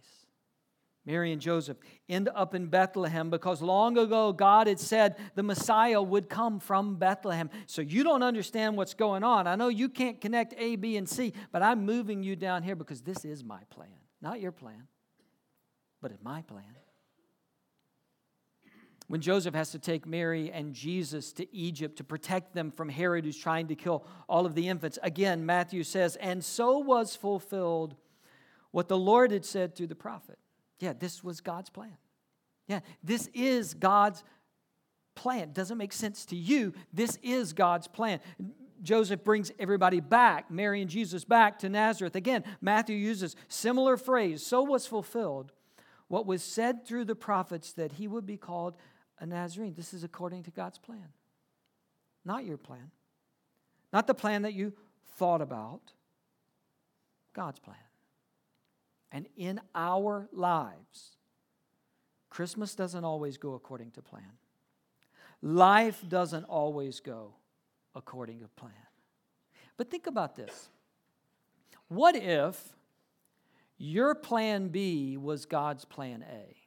Mary 1.05 1.33
and 1.33 1.41
Joseph 1.41 1.77
end 2.07 2.29
up 2.33 2.55
in 2.55 2.67
Bethlehem 2.67 3.29
because 3.29 3.61
long 3.61 3.97
ago 3.97 4.31
God 4.31 4.67
had 4.67 4.79
said 4.79 5.17
the 5.35 5.43
Messiah 5.43 6.01
would 6.01 6.29
come 6.29 6.59
from 6.59 6.95
Bethlehem. 6.95 7.49
So 7.65 7.81
you 7.81 8.03
don't 8.03 8.23
understand 8.23 8.77
what's 8.77 8.93
going 8.93 9.23
on. 9.23 9.45
I 9.45 9.55
know 9.55 9.67
you 9.67 9.89
can't 9.89 10.21
connect 10.21 10.53
A, 10.57 10.77
B, 10.77 10.95
and 10.95 11.07
C, 11.07 11.33
but 11.51 11.61
I'm 11.61 11.85
moving 11.85 12.23
you 12.23 12.35
down 12.35 12.63
here 12.63 12.75
because 12.75 13.01
this 13.01 13.25
is 13.25 13.43
my 13.43 13.59
plan. 13.69 13.89
Not 14.21 14.39
your 14.39 14.53
plan, 14.53 14.87
but 16.01 16.11
it's 16.11 16.23
my 16.23 16.41
plan. 16.43 16.63
When 19.07 19.19
Joseph 19.19 19.53
has 19.53 19.71
to 19.71 19.79
take 19.79 20.05
Mary 20.05 20.49
and 20.49 20.73
Jesus 20.73 21.33
to 21.33 21.53
Egypt 21.53 21.97
to 21.97 22.05
protect 22.05 22.53
them 22.53 22.71
from 22.71 22.87
Herod, 22.87 23.25
who's 23.25 23.37
trying 23.37 23.67
to 23.67 23.75
kill 23.75 24.05
all 24.29 24.45
of 24.45 24.55
the 24.55 24.69
infants, 24.69 24.97
again, 25.03 25.45
Matthew 25.45 25.83
says, 25.83 26.15
and 26.15 26.43
so 26.43 26.79
was 26.79 27.13
fulfilled 27.13 27.95
what 28.71 28.87
the 28.87 28.97
Lord 28.97 29.31
had 29.31 29.43
said 29.43 29.75
through 29.75 29.87
the 29.87 29.95
prophet. 29.95 30.39
Yeah, 30.79 30.93
this 30.93 31.23
was 31.23 31.41
God's 31.41 31.69
plan. 31.69 31.97
Yeah, 32.67 32.79
this 33.03 33.29
is 33.33 33.73
God's 33.73 34.23
plan. 35.15 35.51
Doesn't 35.53 35.77
make 35.77 35.93
sense 35.93 36.25
to 36.27 36.35
you. 36.35 36.73
This 36.91 37.17
is 37.21 37.53
God's 37.53 37.87
plan. 37.87 38.19
Joseph 38.81 39.23
brings 39.23 39.51
everybody 39.59 40.01
back, 40.01 40.51
Mary 40.51 40.81
and 40.81 40.89
Jesus 40.89 41.23
back 41.23 41.59
to 41.59 41.69
Nazareth. 41.69 42.15
Again, 42.15 42.43
Matthew 42.61 42.97
uses 42.97 43.35
similar 43.47 43.95
phrase. 43.97 44.45
So 44.45 44.61
was 44.63 44.85
fulfilled 44.85 45.51
what 46.09 46.25
was 46.25 46.43
said 46.43 46.85
through 46.85 47.05
the 47.05 47.15
prophets 47.15 47.73
that 47.73 47.93
he 47.93 48.07
would 48.07 48.25
be 48.25 48.37
called 48.37 48.75
a 49.19 49.25
Nazarene. 49.25 49.73
This 49.73 49.93
is 49.93 50.03
according 50.03 50.43
to 50.43 50.51
God's 50.51 50.77
plan, 50.77 51.07
not 52.25 52.45
your 52.45 52.57
plan, 52.57 52.91
not 53.91 54.05
the 54.05 54.13
plan 54.13 54.41
that 54.41 54.53
you 54.53 54.73
thought 55.15 55.41
about, 55.41 55.81
God's 57.33 57.59
plan. 57.59 57.77
And 59.13 59.27
in 59.37 59.61
our 59.75 60.27
lives, 60.33 61.17
Christmas 62.31 62.73
doesn't 62.73 63.03
always 63.03 63.37
go 63.37 63.53
according 63.53 63.91
to 63.91 64.01
plan. 64.01 64.31
Life 65.43 66.03
doesn't 66.09 66.45
always 66.45 66.99
go 66.99 67.35
according 67.93 68.39
to 68.39 68.47
plan. 68.47 68.73
But 69.77 69.91
think 69.91 70.07
about 70.07 70.35
this. 70.35 70.69
What 71.89 72.15
if 72.15 72.59
your 73.77 74.15
plan 74.15 74.69
B 74.69 75.15
was 75.15 75.45
God's 75.45 75.85
plan 75.85 76.25
A? 76.27 76.62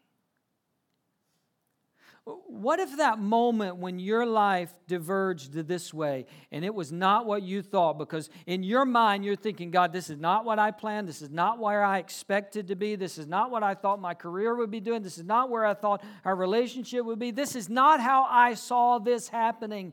What 2.26 2.80
if 2.80 2.96
that 2.96 3.20
moment 3.20 3.76
when 3.76 4.00
your 4.00 4.26
life 4.26 4.74
diverged 4.88 5.52
this 5.52 5.94
way 5.94 6.26
and 6.50 6.64
it 6.64 6.74
was 6.74 6.90
not 6.90 7.24
what 7.24 7.42
you 7.42 7.62
thought? 7.62 7.98
Because 7.98 8.30
in 8.46 8.64
your 8.64 8.84
mind, 8.84 9.24
you're 9.24 9.36
thinking, 9.36 9.70
God, 9.70 9.92
this 9.92 10.10
is 10.10 10.18
not 10.18 10.44
what 10.44 10.58
I 10.58 10.72
planned. 10.72 11.06
This 11.06 11.22
is 11.22 11.30
not 11.30 11.60
where 11.60 11.84
I 11.84 11.98
expected 11.98 12.66
to 12.66 12.74
be. 12.74 12.96
This 12.96 13.16
is 13.18 13.28
not 13.28 13.52
what 13.52 13.62
I 13.62 13.74
thought 13.74 14.00
my 14.00 14.14
career 14.14 14.56
would 14.56 14.72
be 14.72 14.80
doing. 14.80 15.02
This 15.02 15.18
is 15.18 15.24
not 15.24 15.50
where 15.50 15.64
I 15.64 15.74
thought 15.74 16.02
our 16.24 16.34
relationship 16.34 17.04
would 17.04 17.20
be. 17.20 17.30
This 17.30 17.54
is 17.54 17.68
not 17.68 18.00
how 18.00 18.26
I 18.28 18.54
saw 18.54 18.98
this 18.98 19.28
happening. 19.28 19.92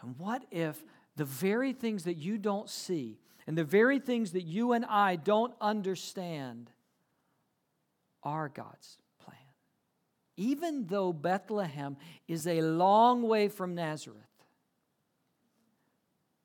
And 0.00 0.16
what 0.16 0.44
if 0.52 0.80
the 1.16 1.24
very 1.24 1.72
things 1.72 2.04
that 2.04 2.18
you 2.18 2.38
don't 2.38 2.70
see 2.70 3.18
and 3.48 3.58
the 3.58 3.64
very 3.64 3.98
things 3.98 4.30
that 4.32 4.42
you 4.42 4.74
and 4.74 4.84
I 4.84 5.16
don't 5.16 5.54
understand 5.60 6.70
are 8.22 8.48
God's 8.48 8.98
even 10.38 10.86
though 10.86 11.12
Bethlehem 11.12 11.96
is 12.28 12.46
a 12.46 12.62
long 12.62 13.22
way 13.22 13.48
from 13.48 13.74
Nazareth, 13.74 14.22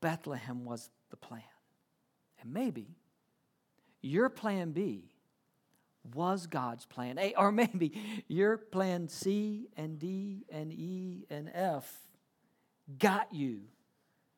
Bethlehem 0.02 0.66
was 0.66 0.90
the 1.12 1.16
plan. 1.16 1.44
And 2.42 2.52
maybe 2.52 2.98
your 4.02 4.30
plan 4.30 4.72
B 4.72 5.14
was 6.14 6.48
God's 6.48 6.86
plan 6.86 7.18
A, 7.20 7.36
or 7.36 7.52
maybe 7.52 7.94
your 8.28 8.58
plan 8.58 9.08
C 9.08 9.70
and 9.78 10.00
D 10.00 10.44
and 10.52 10.74
E 10.74 11.26
and 11.30 11.50
F 11.54 11.90
got 12.98 13.34
you 13.34 13.62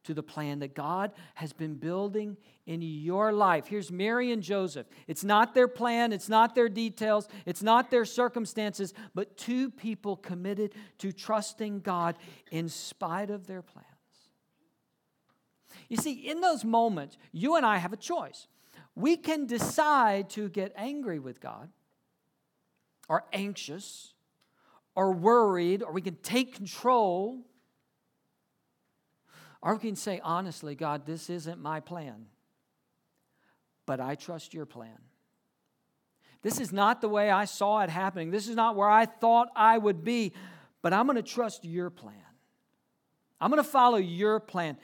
to 0.06 0.14
the 0.14 0.24
plan 0.24 0.60
that 0.60 0.74
God 0.74 1.12
has 1.36 1.54
been 1.54 1.76
building 1.76 2.38
in 2.66 2.82
your 2.82 3.32
life. 3.32 3.68
Here's 3.68 3.92
Mary 3.92 4.32
and 4.32 4.42
Joseph. 4.42 4.88
It's 5.08 5.24
not 5.24 5.54
their 5.54 5.68
plan, 5.68 6.14
it's 6.14 6.30
not 6.30 6.56
their 6.56 6.70
details, 6.70 7.28
it's 7.46 7.62
not 7.62 7.92
their 7.92 8.06
circumstances, 8.06 8.94
but 9.14 9.38
two 9.38 9.70
people 9.70 10.16
committed 10.16 10.74
to 11.00 11.12
trusting 11.12 11.82
God 11.82 12.18
in 12.52 12.70
spite 12.70 13.30
of 13.30 13.48
their 13.48 13.62
plans. 13.62 13.88
You 15.90 15.98
see, 15.98 16.14
in 16.14 16.42
those 16.42 16.64
moments, 16.64 17.18
you 17.32 17.56
and 17.56 17.66
I 17.66 17.78
have 17.78 17.94
a 17.94 17.98
choice. 17.98 18.48
We 18.96 19.18
can 19.18 19.46
decide 19.46 20.30
to 20.32 20.50
get 20.50 20.74
angry 20.76 21.20
with 21.20 21.42
God, 21.42 21.70
or 23.08 23.26
anxious, 23.34 24.14
or 24.96 25.12
worried, 25.12 25.84
or 25.84 25.92
we 25.92 26.02
can 26.02 26.16
take 26.16 26.56
control 26.56 27.46
or 29.62 29.74
we 29.76 29.80
can 29.80 29.96
say, 29.96 30.20
honestly, 30.24 30.76
God, 30.76 31.06
this 31.06 31.30
isn't 31.30 31.60
my 31.60 31.80
plan, 31.80 32.26
but 33.86 34.00
I 34.00 34.16
trust 34.16 34.54
your 34.54 34.66
plan. 34.66 34.98
This 36.42 36.60
is 36.60 36.72
not 36.72 37.02
the 37.02 37.10
way 37.10 37.32
I 37.32 37.46
saw 37.46 37.80
it 37.82 37.90
happening. 37.90 38.30
This 38.30 38.48
is 38.48 38.56
not 38.56 38.76
where 38.76 38.90
I 38.90 39.06
thought 39.06 39.50
I 39.56 39.78
would 39.78 40.04
be, 40.04 40.34
but 40.84 40.94
I'm 40.94 41.08
going 41.08 41.16
to 41.16 41.24
trust 41.24 41.66
your 41.66 41.90
plan. 41.90 42.14
I'm 43.42 43.50
going 43.50 43.64
to 43.64 43.68
follow 43.68 43.98
your 43.98 44.40
plan. 44.40 44.78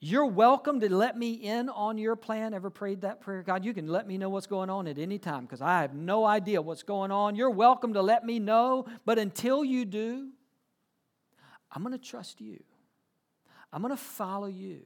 You're 0.00 0.26
welcome 0.26 0.80
to 0.80 0.88
let 0.88 1.16
me 1.16 1.32
in 1.32 1.68
on 1.68 1.98
your 1.98 2.14
plan. 2.14 2.54
Ever 2.54 2.70
prayed 2.70 3.00
that 3.00 3.20
prayer? 3.20 3.42
God, 3.42 3.64
you 3.64 3.74
can 3.74 3.88
let 3.88 4.06
me 4.06 4.16
know 4.16 4.28
what's 4.28 4.46
going 4.46 4.70
on 4.70 4.86
at 4.86 4.98
any 4.98 5.18
time 5.18 5.42
because 5.42 5.60
I 5.60 5.80
have 5.82 5.94
no 5.94 6.24
idea 6.24 6.62
what's 6.62 6.84
going 6.84 7.10
on. 7.10 7.34
You're 7.34 7.50
welcome 7.50 7.94
to 7.94 8.02
let 8.02 8.24
me 8.24 8.38
know, 8.38 8.86
but 9.04 9.18
until 9.18 9.64
you 9.64 9.84
do, 9.84 10.28
I'm 11.72 11.82
going 11.82 11.92
to 11.92 12.04
trust 12.04 12.40
you. 12.40 12.62
I'm 13.72 13.82
going 13.82 13.94
to 13.94 14.02
follow 14.02 14.46
you. 14.46 14.80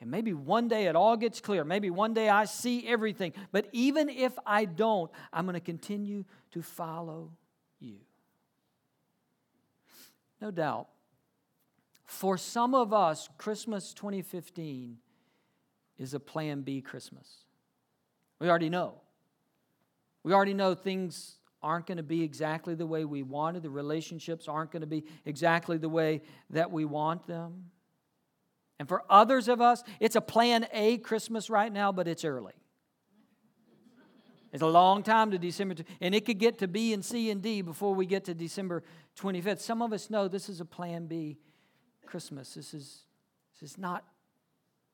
And 0.00 0.10
maybe 0.10 0.32
one 0.32 0.66
day 0.66 0.86
it 0.86 0.96
all 0.96 1.16
gets 1.16 1.40
clear. 1.40 1.64
Maybe 1.64 1.88
one 1.88 2.12
day 2.12 2.28
I 2.28 2.44
see 2.44 2.86
everything. 2.88 3.32
But 3.52 3.68
even 3.72 4.08
if 4.08 4.36
I 4.44 4.64
don't, 4.64 5.10
I'm 5.32 5.44
going 5.44 5.54
to 5.54 5.60
continue 5.60 6.24
to 6.50 6.62
follow 6.62 7.30
you. 7.78 7.98
No 10.40 10.50
doubt. 10.50 10.88
For 12.04 12.36
some 12.36 12.74
of 12.74 12.92
us, 12.92 13.28
Christmas 13.38 13.94
2015 13.94 14.98
is 15.98 16.14
a 16.14 16.20
plan 16.20 16.62
B 16.62 16.80
Christmas. 16.80 17.44
We 18.40 18.50
already 18.50 18.70
know. 18.70 18.94
We 20.24 20.32
already 20.32 20.54
know 20.54 20.74
things 20.74 21.38
aren't 21.62 21.86
going 21.86 21.96
to 21.96 22.02
be 22.02 22.22
exactly 22.22 22.74
the 22.74 22.86
way 22.86 23.04
we 23.04 23.22
wanted, 23.22 23.62
the 23.62 23.70
relationships 23.70 24.48
aren't 24.48 24.72
going 24.72 24.80
to 24.80 24.86
be 24.86 25.04
exactly 25.24 25.78
the 25.78 25.88
way 25.88 26.22
that 26.50 26.72
we 26.72 26.84
want 26.84 27.24
them. 27.28 27.70
And 28.82 28.88
for 28.88 29.04
others 29.08 29.46
of 29.46 29.60
us, 29.60 29.84
it's 30.00 30.16
a 30.16 30.20
plan 30.20 30.66
A 30.72 30.98
Christmas 30.98 31.48
right 31.48 31.72
now, 31.72 31.92
but 31.92 32.08
it's 32.08 32.24
early. 32.24 32.54
It's 34.52 34.60
a 34.60 34.66
long 34.66 35.04
time 35.04 35.30
to 35.30 35.38
December, 35.38 35.76
and 36.00 36.16
it 36.16 36.26
could 36.26 36.40
get 36.40 36.58
to 36.58 36.66
B 36.66 36.92
and 36.92 37.04
C 37.04 37.30
and 37.30 37.40
D 37.40 37.62
before 37.62 37.94
we 37.94 38.06
get 38.06 38.24
to 38.24 38.34
December 38.34 38.82
25th. 39.16 39.60
Some 39.60 39.82
of 39.82 39.92
us 39.92 40.10
know 40.10 40.26
this 40.26 40.48
is 40.48 40.60
a 40.60 40.64
plan 40.64 41.06
B 41.06 41.38
Christmas. 42.06 42.54
This 42.54 42.74
is, 42.74 43.04
this 43.52 43.70
is 43.70 43.78
not 43.78 44.02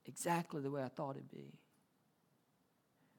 exactly 0.05 0.61
the 0.61 0.71
way 0.71 0.83
I 0.83 0.89
thought 0.89 1.17
it'd 1.17 1.31
be. 1.31 1.55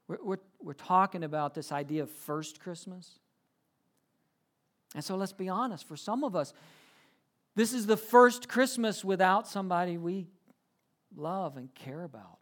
We're, 0.08 0.20
we're, 0.24 0.38
we're 0.62 0.74
talking 0.74 1.24
about 1.24 1.56
this 1.56 1.72
idea 1.72 2.04
of 2.04 2.12
first 2.12 2.60
Christmas. 2.60 3.18
And 4.94 5.04
so 5.04 5.16
let's 5.16 5.34
be 5.34 5.50
honest, 5.50 5.88
for 5.88 5.98
some 5.98 6.24
of 6.24 6.36
us, 6.36 6.54
this 7.56 7.74
is 7.74 7.88
the 7.88 7.98
first 7.98 8.48
Christmas 8.48 9.04
without 9.04 9.48
somebody 9.48 9.98
we 9.98 10.28
love 11.16 11.58
and 11.58 11.74
care 11.74 12.04
about. 12.04 12.38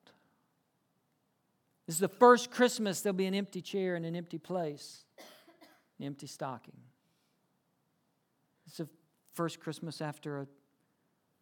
This 1.86 1.96
is 1.96 2.00
the 2.00 2.08
first 2.08 2.52
Christmas 2.52 3.02
there'll 3.02 3.16
be 3.16 3.26
an 3.26 3.34
empty 3.34 3.62
chair 3.62 3.96
in 3.96 4.04
an 4.04 4.16
empty 4.16 4.38
place, 4.38 5.06
an 6.00 6.06
empty 6.06 6.28
stocking. 6.28 6.78
It's 8.68 8.78
the 8.78 8.90
first 9.34 9.60
Christmas 9.60 10.02
after 10.02 10.42
a 10.42 10.48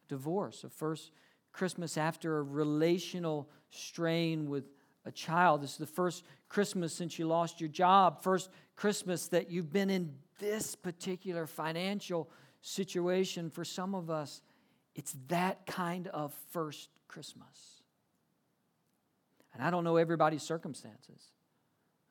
divorce, 0.08 0.62
a 0.62 0.68
first 0.68 1.10
Christmas 1.52 1.96
after 1.96 2.38
a 2.38 2.42
relational 2.42 3.50
strain 3.70 4.48
with 4.48 4.64
a 5.04 5.10
child. 5.10 5.62
This 5.62 5.72
is 5.72 5.78
the 5.78 5.86
first 5.86 6.24
Christmas 6.48 6.92
since 6.92 7.18
you 7.18 7.26
lost 7.26 7.60
your 7.60 7.68
job, 7.68 8.22
first 8.22 8.50
Christmas 8.76 9.28
that 9.28 9.50
you've 9.50 9.72
been 9.72 9.90
in 9.90 10.14
this 10.38 10.76
particular 10.76 11.46
financial 11.46 12.30
situation. 12.60 13.50
For 13.50 13.64
some 13.64 13.94
of 13.94 14.10
us, 14.10 14.42
it's 14.96 15.14
that 15.28 15.66
kind 15.66 16.08
of 16.08 16.34
first 16.50 16.88
Christmas. 17.06 17.82
And 19.54 19.62
I 19.62 19.70
don't 19.70 19.84
know 19.84 19.96
everybody's 19.96 20.42
circumstances. 20.42 21.20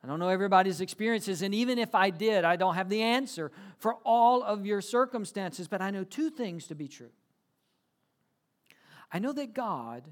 I 0.02 0.06
don't 0.06 0.20
know 0.20 0.28
everybody's 0.28 0.80
experiences. 0.80 1.42
And 1.42 1.52
even 1.52 1.78
if 1.78 1.94
I 1.94 2.10
did, 2.10 2.44
I 2.44 2.54
don't 2.54 2.76
have 2.76 2.88
the 2.88 3.02
answer 3.02 3.50
for 3.78 3.96
all 4.04 4.42
of 4.42 4.64
your 4.64 4.80
circumstances. 4.80 5.66
But 5.66 5.82
I 5.82 5.90
know 5.90 6.04
two 6.04 6.30
things 6.30 6.68
to 6.68 6.76
be 6.76 6.86
true. 6.86 7.10
I 9.12 9.18
know 9.18 9.32
that 9.32 9.52
God 9.52 10.04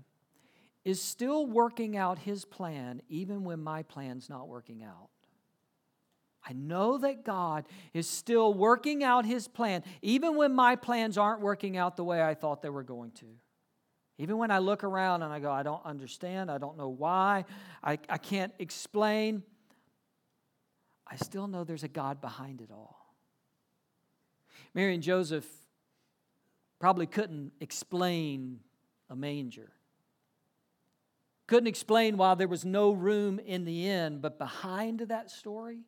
is 0.84 1.00
still 1.00 1.46
working 1.46 1.96
out 1.96 2.18
his 2.18 2.44
plan 2.44 3.02
even 3.08 3.44
when 3.44 3.62
my 3.62 3.84
plan's 3.84 4.28
not 4.28 4.48
working 4.48 4.82
out. 4.82 5.10
I 6.46 6.52
know 6.52 6.98
that 6.98 7.24
God 7.24 7.64
is 7.94 8.09
still 8.09 8.52
working 8.52 9.02
out 9.02 9.24
his 9.24 9.48
plan 9.48 9.83
even 10.02 10.37
when 10.37 10.54
my 10.54 10.76
plans 10.76 11.16
aren't 11.16 11.40
working 11.40 11.76
out 11.76 11.96
the 11.96 12.04
way 12.04 12.22
I 12.22 12.35
thought 12.35 12.61
they 12.61 12.68
were 12.68 12.83
going 12.83 13.12
to. 13.12 13.26
Even 14.18 14.38
when 14.38 14.50
I 14.50 14.59
look 14.59 14.85
around 14.85 15.22
and 15.22 15.33
I 15.33 15.40
go, 15.40 15.50
I 15.50 15.62
don't 15.62 15.85
understand, 15.85 16.50
I 16.50 16.59
don't 16.59 16.76
know 16.76 16.88
why, 16.88 17.46
I, 17.83 17.98
I 18.09 18.18
can't 18.18 18.52
explain, 18.59 19.42
I 21.07 21.16
still 21.16 21.48
know 21.48 21.64
there's 21.64 21.83
a 21.83 21.88
God 21.88 22.20
behind 22.20 22.61
it 22.61 22.70
all. 22.70 23.16
Mary 24.72 24.94
and 24.94 25.02
Joseph 25.02 25.46
probably 26.78 27.07
couldn't 27.07 27.52
explain 27.61 28.61
a 29.09 29.16
manger. 29.16 29.72
Couldn't 31.46 31.66
explain 31.66 32.16
why 32.16 32.35
there 32.35 32.48
was 32.48 32.64
no 32.64 32.92
room 32.92 33.38
in 33.38 33.64
the 33.64 33.88
inn, 33.88 34.20
but 34.20 34.38
behind 34.38 35.00
that 35.00 35.30
story, 35.30 35.80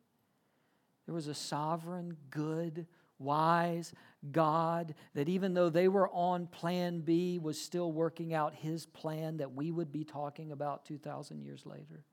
there 1.07 1.15
was 1.15 1.27
a 1.27 1.33
sovereign, 1.33 2.15
good, 2.29 2.85
wise 3.17 3.93
God 4.31 4.93
that 5.15 5.29
even 5.29 5.53
though 5.53 5.69
they 5.69 5.87
were 5.87 6.09
on 6.09 6.47
plan 6.47 6.99
B, 6.99 7.39
was 7.39 7.59
still 7.59 7.91
working 7.91 8.33
out 8.33 8.53
his 8.53 8.85
plan 8.85 9.37
that 9.37 9.53
we 9.53 9.71
would 9.71 9.91
be 9.91 10.03
talking 10.03 10.51
about 10.51 10.85
2,000 10.85 11.41
years 11.41 11.65
later. 11.65 12.03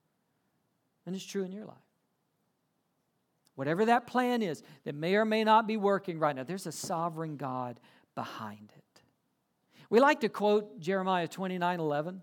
And 1.04 1.14
it's 1.14 1.24
true 1.24 1.42
in 1.44 1.52
your 1.52 1.66
life. 1.66 1.76
Whatever 3.56 3.84
that 3.86 4.06
plan 4.06 4.42
is 4.42 4.62
that 4.84 4.94
may 4.94 5.16
or 5.16 5.24
may 5.24 5.44
not 5.44 5.66
be 5.66 5.76
working 5.76 6.18
right 6.18 6.34
now, 6.34 6.44
there's 6.44 6.66
a 6.66 6.72
sovereign 6.72 7.36
God 7.36 7.78
behind 8.14 8.72
it. 8.76 9.02
We 9.90 10.00
like 10.00 10.20
to 10.20 10.28
quote 10.28 10.80
Jeremiah 10.80 11.28
29 11.28 11.80
11. 11.80 12.22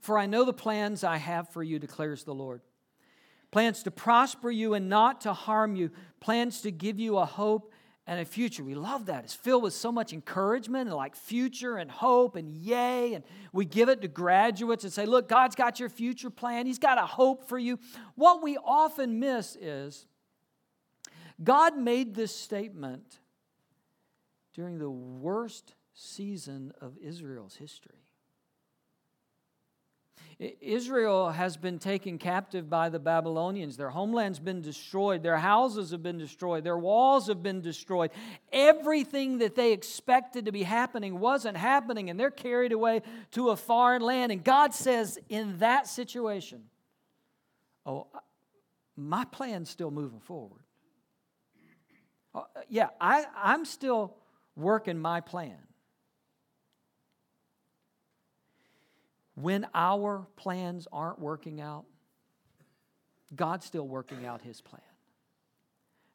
For 0.00 0.18
I 0.18 0.26
know 0.26 0.44
the 0.44 0.52
plans 0.52 1.04
I 1.04 1.18
have 1.18 1.48
for 1.50 1.62
you, 1.62 1.78
declares 1.78 2.24
the 2.24 2.34
Lord 2.34 2.62
plans 3.52 3.84
to 3.84 3.92
prosper 3.92 4.50
you 4.50 4.74
and 4.74 4.88
not 4.88 5.20
to 5.20 5.32
harm 5.32 5.76
you, 5.76 5.90
plans 6.18 6.62
to 6.62 6.72
give 6.72 6.98
you 6.98 7.18
a 7.18 7.24
hope 7.24 7.72
and 8.06 8.18
a 8.18 8.24
future. 8.24 8.64
We 8.64 8.74
love 8.74 9.06
that. 9.06 9.22
It's 9.24 9.34
filled 9.34 9.62
with 9.62 9.74
so 9.74 9.92
much 9.92 10.12
encouragement 10.12 10.88
and 10.88 10.96
like 10.96 11.14
future 11.14 11.76
and 11.76 11.88
hope 11.88 12.34
and 12.34 12.50
yay. 12.50 13.14
And 13.14 13.22
we 13.52 13.64
give 13.64 13.88
it 13.88 14.00
to 14.00 14.08
graduates 14.08 14.82
and 14.82 14.92
say, 14.92 15.06
look, 15.06 15.28
God's 15.28 15.54
got 15.54 15.78
your 15.78 15.88
future 15.88 16.30
plan. 16.30 16.66
He's 16.66 16.80
got 16.80 16.98
a 16.98 17.06
hope 17.06 17.48
for 17.48 17.58
you. 17.58 17.78
What 18.16 18.42
we 18.42 18.56
often 18.56 19.20
miss 19.20 19.56
is 19.60 20.06
God 21.42 21.76
made 21.76 22.14
this 22.14 22.34
statement 22.34 23.20
during 24.54 24.78
the 24.78 24.90
worst 24.90 25.74
season 25.94 26.72
of 26.80 26.98
Israel's 26.98 27.54
history. 27.54 28.01
Israel 30.60 31.30
has 31.30 31.56
been 31.56 31.78
taken 31.78 32.18
captive 32.18 32.68
by 32.68 32.88
the 32.88 32.98
Babylonians. 32.98 33.76
Their 33.76 33.90
homeland's 33.90 34.38
been 34.38 34.60
destroyed. 34.60 35.22
Their 35.22 35.36
houses 35.36 35.92
have 35.92 36.02
been 36.02 36.18
destroyed. 36.18 36.64
Their 36.64 36.78
walls 36.78 37.28
have 37.28 37.42
been 37.42 37.60
destroyed. 37.60 38.10
Everything 38.52 39.38
that 39.38 39.54
they 39.54 39.72
expected 39.72 40.46
to 40.46 40.52
be 40.52 40.64
happening 40.64 41.20
wasn't 41.20 41.56
happening, 41.56 42.10
and 42.10 42.18
they're 42.18 42.30
carried 42.30 42.72
away 42.72 43.02
to 43.32 43.50
a 43.50 43.56
foreign 43.56 44.02
land. 44.02 44.32
And 44.32 44.42
God 44.42 44.74
says, 44.74 45.18
in 45.28 45.58
that 45.58 45.86
situation, 45.86 46.64
Oh, 47.84 48.06
my 48.96 49.24
plan's 49.24 49.70
still 49.70 49.90
moving 49.90 50.20
forward. 50.20 50.62
Uh, 52.34 52.42
yeah, 52.68 52.88
I, 53.00 53.24
I'm 53.36 53.64
still 53.64 54.16
working 54.56 54.98
my 54.98 55.20
plan. 55.20 55.58
When 59.34 59.66
our 59.74 60.26
plans 60.36 60.86
aren't 60.92 61.18
working 61.18 61.60
out, 61.60 61.84
God's 63.34 63.64
still 63.64 63.88
working 63.88 64.26
out 64.26 64.42
his 64.42 64.60
plan. 64.60 64.82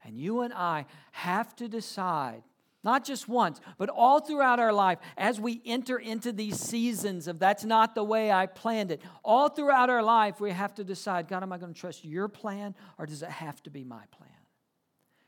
And 0.03 0.17
you 0.17 0.41
and 0.41 0.53
I 0.53 0.85
have 1.11 1.55
to 1.57 1.67
decide, 1.67 2.43
not 2.83 3.03
just 3.03 3.27
once, 3.27 3.59
but 3.77 3.89
all 3.89 4.19
throughout 4.19 4.59
our 4.59 4.71
life, 4.71 4.99
as 5.17 5.39
we 5.39 5.61
enter 5.65 5.97
into 5.97 6.31
these 6.31 6.59
seasons 6.59 7.27
of 7.27 7.39
that's 7.39 7.65
not 7.65 7.95
the 7.95 8.03
way 8.03 8.31
I 8.31 8.45
planned 8.45 8.91
it, 8.91 9.01
all 9.23 9.49
throughout 9.49 9.89
our 9.89 10.03
life, 10.03 10.39
we 10.39 10.51
have 10.51 10.75
to 10.75 10.83
decide 10.83 11.27
God, 11.27 11.43
am 11.43 11.51
I 11.51 11.57
going 11.57 11.73
to 11.73 11.79
trust 11.79 12.05
your 12.05 12.27
plan 12.27 12.75
or 12.97 13.05
does 13.05 13.23
it 13.23 13.29
have 13.29 13.61
to 13.63 13.71
be 13.71 13.83
my 13.83 14.03
plan? 14.11 14.26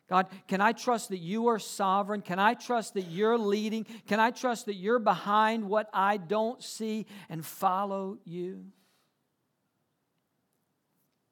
God, 0.09 0.27
can 0.47 0.59
I 0.59 0.71
trust 0.71 1.09
that 1.09 1.19
you 1.19 1.47
are 1.47 1.59
sovereign? 1.59 2.21
Can 2.21 2.39
I 2.39 2.55
trust 2.55 2.95
that 2.95 3.03
you're 3.03 3.37
leading? 3.37 3.85
Can 4.07 4.19
I 4.19 4.31
trust 4.31 4.65
that 4.65 4.73
you're 4.73 4.99
behind 4.99 5.65
what 5.65 5.87
I 5.93 6.17
don't 6.17 6.63
see 6.63 7.05
and 7.29 7.45
follow 7.45 8.17
you? 8.25 8.65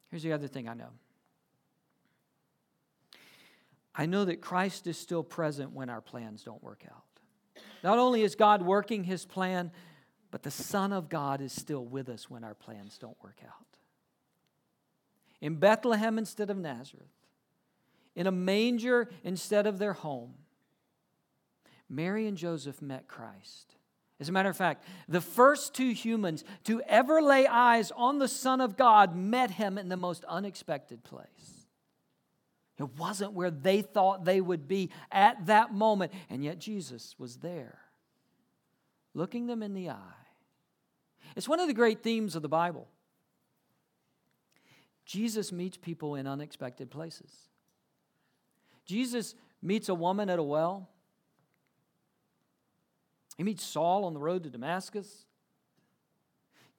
Here's 0.10 0.24
the 0.24 0.32
other 0.32 0.48
thing 0.48 0.70
I 0.70 0.76
know 0.76 0.92
I 3.96 4.06
know 4.06 4.26
that 4.26 4.42
Christ 4.42 4.86
is 4.86 4.98
still 4.98 5.24
present 5.24 5.72
when 5.72 5.90
our 5.90 6.02
plans 6.02 6.44
don't 6.44 6.62
work 6.62 6.84
out. 6.90 7.04
Not 7.84 7.98
only 7.98 8.22
is 8.22 8.36
God 8.36 8.62
working 8.62 9.04
his 9.04 9.26
plan, 9.26 9.72
but 10.30 10.44
the 10.44 10.52
Son 10.52 10.94
of 10.94 11.10
God 11.10 11.42
is 11.42 11.52
still 11.52 11.84
with 11.84 12.10
us 12.10 12.30
when 12.30 12.44
our 12.44 12.54
plans 12.54 13.00
don't 13.00 13.18
work 13.24 13.40
out. 13.44 13.66
In 15.42 15.56
Bethlehem 15.56 16.20
instead 16.20 16.52
of 16.52 16.58
Nazareth, 16.58 17.08
in 18.17 18.25
a 18.25 18.32
manger 18.32 19.08
instead 19.23 19.67
of 19.67 19.77
their 19.77 19.93
home, 19.93 20.34
Mary 21.88 22.25
and 22.25 22.36
Joseph 22.36 22.82
met 22.82 23.08
Christ. 23.08 23.75
As 24.19 24.27
a 24.27 24.32
matter 24.32 24.49
of 24.49 24.58
fact, 24.58 24.84
the 25.08 25.21
first 25.21 25.75
two 25.75 25.91
humans 25.91 26.43
to 26.63 26.82
ever 26.82 27.21
lay 27.21 27.45
eyes 27.45 27.91
on 27.95 28.17
the 28.17 28.27
Son 28.27 28.60
of 28.60 28.75
God 28.75 29.15
met 29.15 29.51
him 29.51 29.77
in 29.77 29.88
the 29.88 29.95
most 29.95 30.25
unexpected 30.25 31.03
place. 31.03 31.67
It 32.80 32.97
wasn't 32.97 33.34
where 33.34 33.51
they 33.51 33.84
thought 33.84 34.25
they 34.25 34.41
would 34.41 34.67
be 34.67 34.89
at 35.12 35.45
that 35.45 35.71
moment, 35.71 36.12
and 36.27 36.43
yet 36.43 36.58
Jesus 36.58 37.15
was 37.19 37.38
there, 37.38 37.77
looking 39.13 39.45
them 39.45 39.62
in 39.62 39.75
the 39.75 39.91
eye. 39.91 40.25
It's 41.36 41.47
one 41.47 41.60
of 41.60 41.67
the 41.67 41.73
great 41.75 42.01
themes 42.01 42.36
of 42.36 42.41
the 42.41 42.49
Bible. 42.49 42.88
Jesus 45.06 45.51
meets 45.51 45.77
people 45.77 46.15
in 46.15 46.25
unexpected 46.25 46.89
places. 46.89 47.32
Jesus 48.88 49.36
meets 49.62 49.89
a 49.89 49.93
woman 49.93 50.30
at 50.30 50.39
a 50.39 50.43
well. 50.43 50.89
He 53.38 53.43
meets 53.43 53.63
Saul 53.63 54.06
on 54.06 54.13
the 54.13 54.19
road 54.19 54.43
to 54.43 54.50
Damascus. 54.50 55.26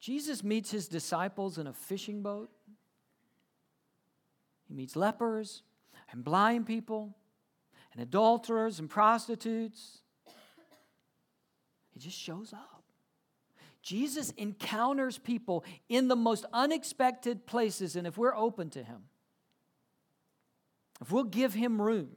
Jesus 0.00 0.42
meets 0.42 0.70
his 0.70 0.88
disciples 0.88 1.58
in 1.58 1.66
a 1.66 1.72
fishing 1.72 2.22
boat. 2.22 2.50
He 4.66 4.74
meets 4.74 4.96
lepers 4.96 5.62
and 6.10 6.24
blind 6.24 6.66
people 6.66 7.16
and 7.92 8.02
adulterers 8.02 8.78
and 8.78 8.88
prostitutes. 8.88 9.98
He 11.92 12.00
just 12.00 12.18
shows 12.18 12.52
up. 12.52 12.84
Jesus 13.82 14.30
encounters 14.36 15.18
people 15.18 15.64
in 15.88 16.08
the 16.08 16.16
most 16.16 16.44
unexpected 16.52 17.46
places, 17.46 17.96
and 17.96 18.06
if 18.06 18.18
we're 18.18 18.36
open 18.36 18.70
to 18.70 18.82
him, 18.82 19.04
if 21.00 21.12
we'll 21.12 21.24
give 21.24 21.54
him 21.54 21.80
room, 21.80 22.10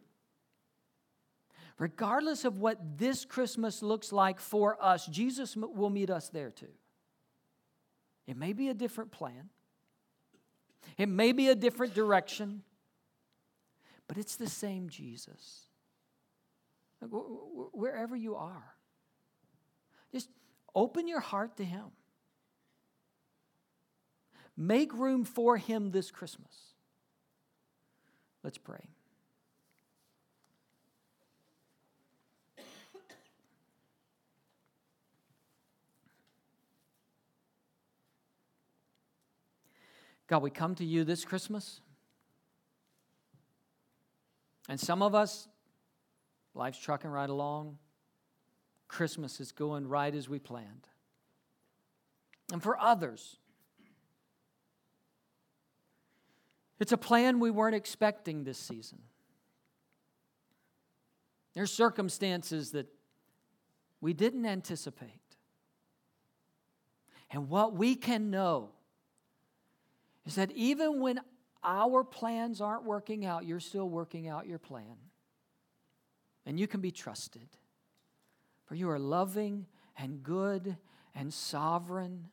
regardless 1.77 2.45
of 2.45 2.59
what 2.59 2.97
this 2.97 3.25
Christmas 3.25 3.81
looks 3.81 4.11
like 4.11 4.39
for 4.39 4.77
us, 4.83 5.05
Jesus 5.05 5.55
will 5.55 5.89
meet 5.89 6.09
us 6.09 6.29
there 6.29 6.51
too. 6.51 6.73
It 8.27 8.37
may 8.37 8.53
be 8.53 8.69
a 8.69 8.73
different 8.73 9.11
plan, 9.11 9.49
it 10.97 11.09
may 11.09 11.31
be 11.31 11.49
a 11.49 11.55
different 11.55 11.93
direction, 11.93 12.63
but 14.07 14.17
it's 14.17 14.35
the 14.35 14.49
same 14.49 14.89
Jesus. 14.89 15.67
Wherever 17.73 18.15
you 18.15 18.35
are, 18.35 18.75
just 20.11 20.29
open 20.75 21.07
your 21.07 21.19
heart 21.19 21.57
to 21.57 21.65
Him. 21.65 21.85
Make 24.55 24.93
room 24.93 25.23
for 25.23 25.57
Him 25.57 25.89
this 25.89 26.11
Christmas. 26.11 26.70
Let's 28.43 28.57
pray. 28.57 28.89
God, 40.31 40.41
we 40.41 40.49
come 40.49 40.75
to 40.75 40.85
you 40.85 41.03
this 41.03 41.25
Christmas. 41.25 41.81
And 44.69 44.79
some 44.79 45.01
of 45.01 45.13
us, 45.13 45.49
life's 46.55 46.79
trucking 46.79 47.11
right 47.11 47.29
along. 47.29 47.77
Christmas 48.87 49.41
is 49.41 49.51
going 49.51 49.89
right 49.89 50.15
as 50.15 50.29
we 50.29 50.39
planned. 50.39 50.87
And 52.53 52.63
for 52.63 52.79
others, 52.79 53.39
it's 56.81 56.91
a 56.91 56.97
plan 56.97 57.39
we 57.39 57.51
weren't 57.51 57.75
expecting 57.75 58.43
this 58.43 58.57
season. 58.57 58.99
There's 61.53 61.71
circumstances 61.71 62.71
that 62.71 62.87
we 63.99 64.13
didn't 64.13 64.45
anticipate. 64.45 65.21
And 67.29 67.49
what 67.49 67.75
we 67.75 67.95
can 67.95 68.29
know 68.29 68.69
is 70.25 70.35
that 70.35 70.51
even 70.51 70.99
when 70.99 71.21
our 71.63 72.03
plans 72.03 72.61
aren't 72.61 72.83
working 72.83 73.25
out, 73.25 73.45
you're 73.45 73.59
still 73.59 73.87
working 73.87 74.27
out 74.27 74.47
your 74.47 74.59
plan. 74.59 74.97
And 76.45 76.59
you 76.59 76.67
can 76.67 76.81
be 76.81 76.91
trusted. 76.91 77.47
For 78.65 78.75
you 78.75 78.89
are 78.89 78.99
loving 78.99 79.67
and 79.97 80.23
good 80.23 80.77
and 81.13 81.33
sovereign. 81.33 82.27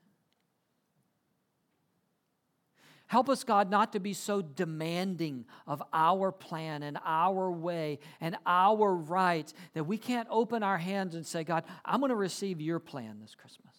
Help 3.08 3.30
us, 3.30 3.42
God, 3.42 3.70
not 3.70 3.94
to 3.94 4.00
be 4.00 4.12
so 4.12 4.42
demanding 4.42 5.46
of 5.66 5.82
our 5.94 6.30
plan 6.30 6.82
and 6.82 6.98
our 7.06 7.50
way 7.50 7.98
and 8.20 8.36
our 8.44 8.94
rights 8.94 9.54
that 9.72 9.84
we 9.84 9.96
can't 9.96 10.28
open 10.30 10.62
our 10.62 10.76
hands 10.76 11.14
and 11.14 11.26
say, 11.26 11.42
God, 11.42 11.64
I'm 11.86 12.00
going 12.00 12.10
to 12.10 12.16
receive 12.16 12.60
your 12.60 12.78
plan 12.78 13.16
this 13.20 13.34
Christmas. 13.34 13.74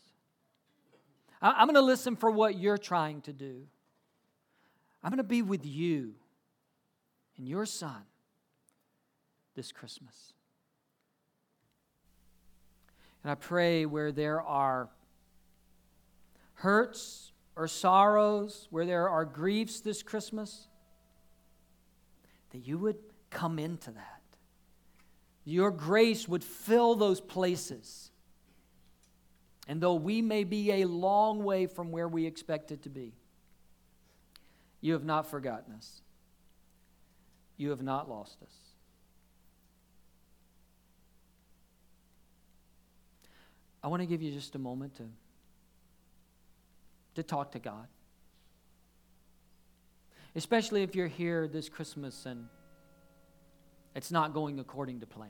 I'm 1.42 1.68
going 1.68 1.76
to 1.76 1.82
listen 1.82 2.16
for 2.16 2.32
what 2.32 2.58
you're 2.58 2.80
trying 2.80 3.22
to 3.22 3.34
do. 3.34 3.68
I'm 5.04 5.12
going 5.12 5.18
to 5.18 5.24
be 5.24 5.44
with 5.44 5.64
you 5.64 6.16
and 7.38 7.48
your 7.48 7.68
son 7.68 8.02
this 9.56 9.72
Christmas. 9.72 10.34
And 13.24 13.32
I 13.32 13.36
pray 13.36 13.86
where 13.86 14.12
there 14.12 14.42
are 14.42 14.90
hurts 16.56 17.32
or 17.60 17.68
sorrows, 17.68 18.70
where 18.70 18.86
there 18.86 19.10
are 19.10 19.26
griefs 19.26 19.82
this 19.82 20.02
Christmas, 20.02 20.70
that 22.52 22.60
you 22.60 22.78
would 22.78 22.96
come 23.30 23.60
into 23.60 23.92
that. 23.92 24.22
Your 25.44 25.70
grace 25.70 26.26
would 26.26 26.42
fill 26.42 26.96
those 26.96 27.20
places. 27.20 28.12
And 29.68 29.82
though 29.82 29.96
we 29.96 30.22
may 30.22 30.46
be 30.46 30.72
a 30.72 30.86
long 30.86 31.44
way 31.44 31.66
from 31.66 31.92
where 31.92 32.08
we 32.08 32.26
expect 32.26 32.72
it 32.72 32.84
to 32.84 32.90
be, 32.90 33.12
you 34.80 34.94
have 34.94 35.04
not 35.04 35.30
forgotten 35.30 35.74
us. 35.74 36.02
You 37.58 37.72
have 37.72 37.82
not 37.82 38.10
lost 38.10 38.42
us. 38.42 38.54
I 43.84 43.90
want 43.90 44.02
to 44.02 44.06
give 44.06 44.22
you 44.22 44.32
just 44.32 44.56
a 44.56 44.60
moment 44.60 44.96
to, 44.96 45.04
to 47.20 47.24
talk 47.24 47.52
to 47.52 47.60
God. 47.60 47.88
Especially 50.36 50.84
if 50.84 50.96
you're 50.96 51.08
here 51.08 51.48
this 51.48 51.70
Christmas 51.70 52.26
and 52.26 52.48
it's 53.96 54.12
not 54.12 54.34
going 54.34 54.60
according 54.60 55.02
to 55.02 55.06
plan. 55.06 55.30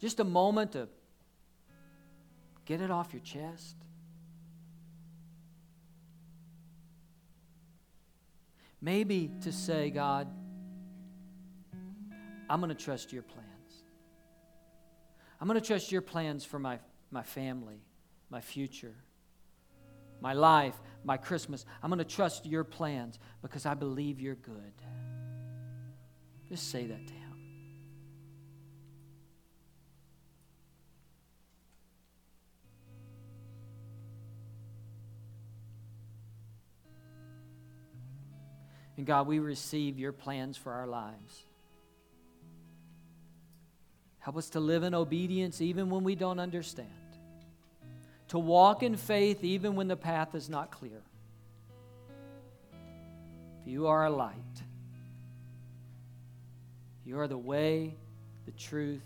Just 0.00 0.20
a 0.20 0.24
moment 0.24 0.72
to 0.72 0.88
get 2.64 2.80
it 2.80 2.90
off 2.90 3.12
your 3.12 3.22
chest. 3.22 3.76
Maybe 8.80 9.30
to 9.42 9.52
say, 9.52 9.90
God, 9.90 10.28
I'm 12.50 12.60
going 12.60 12.68
to 12.68 12.74
trust 12.74 13.12
your 13.12 13.22
plans. 13.22 13.48
I'm 15.40 15.48
going 15.48 15.60
to 15.60 15.66
trust 15.66 15.90
your 15.90 16.02
plans 16.02 16.44
for 16.44 16.58
my, 16.58 16.78
my 17.14 17.22
family, 17.22 17.80
my 18.28 18.40
future, 18.40 18.96
my 20.20 20.32
life, 20.32 20.74
my 21.04 21.16
Christmas. 21.16 21.64
I'm 21.82 21.88
going 21.88 21.98
to 21.98 22.04
trust 22.04 22.44
your 22.44 22.64
plans 22.64 23.20
because 23.40 23.64
I 23.64 23.74
believe 23.74 24.20
you're 24.20 24.34
good. 24.34 24.72
Just 26.48 26.70
say 26.70 26.86
that 26.86 27.06
to 27.06 27.12
Him. 27.14 27.20
And 38.96 39.06
God, 39.06 39.26
we 39.28 39.38
receive 39.38 39.98
your 39.98 40.12
plans 40.12 40.56
for 40.56 40.72
our 40.72 40.86
lives. 40.86 41.44
Help 44.24 44.38
us 44.38 44.48
to 44.50 44.60
live 44.60 44.84
in 44.84 44.94
obedience 44.94 45.60
even 45.60 45.90
when 45.90 46.02
we 46.02 46.14
don't 46.14 46.40
understand, 46.40 46.88
to 48.28 48.38
walk 48.38 48.82
in 48.82 48.96
faith 48.96 49.44
even 49.44 49.76
when 49.76 49.88
the 49.88 49.96
path 49.96 50.34
is 50.34 50.48
not 50.48 50.70
clear. 50.70 51.02
You 53.64 53.86
are 53.86 54.06
a 54.06 54.10
light. 54.10 54.34
You 57.04 57.20
are 57.20 57.28
the 57.28 57.38
way, 57.38 57.94
the 58.46 58.52
truth, 58.52 59.04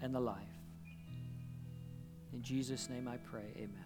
and 0.00 0.14
the 0.14 0.20
life. 0.20 0.38
In 2.32 2.42
Jesus' 2.42 2.88
name 2.88 3.08
I 3.08 3.16
pray, 3.18 3.52
amen. 3.56 3.83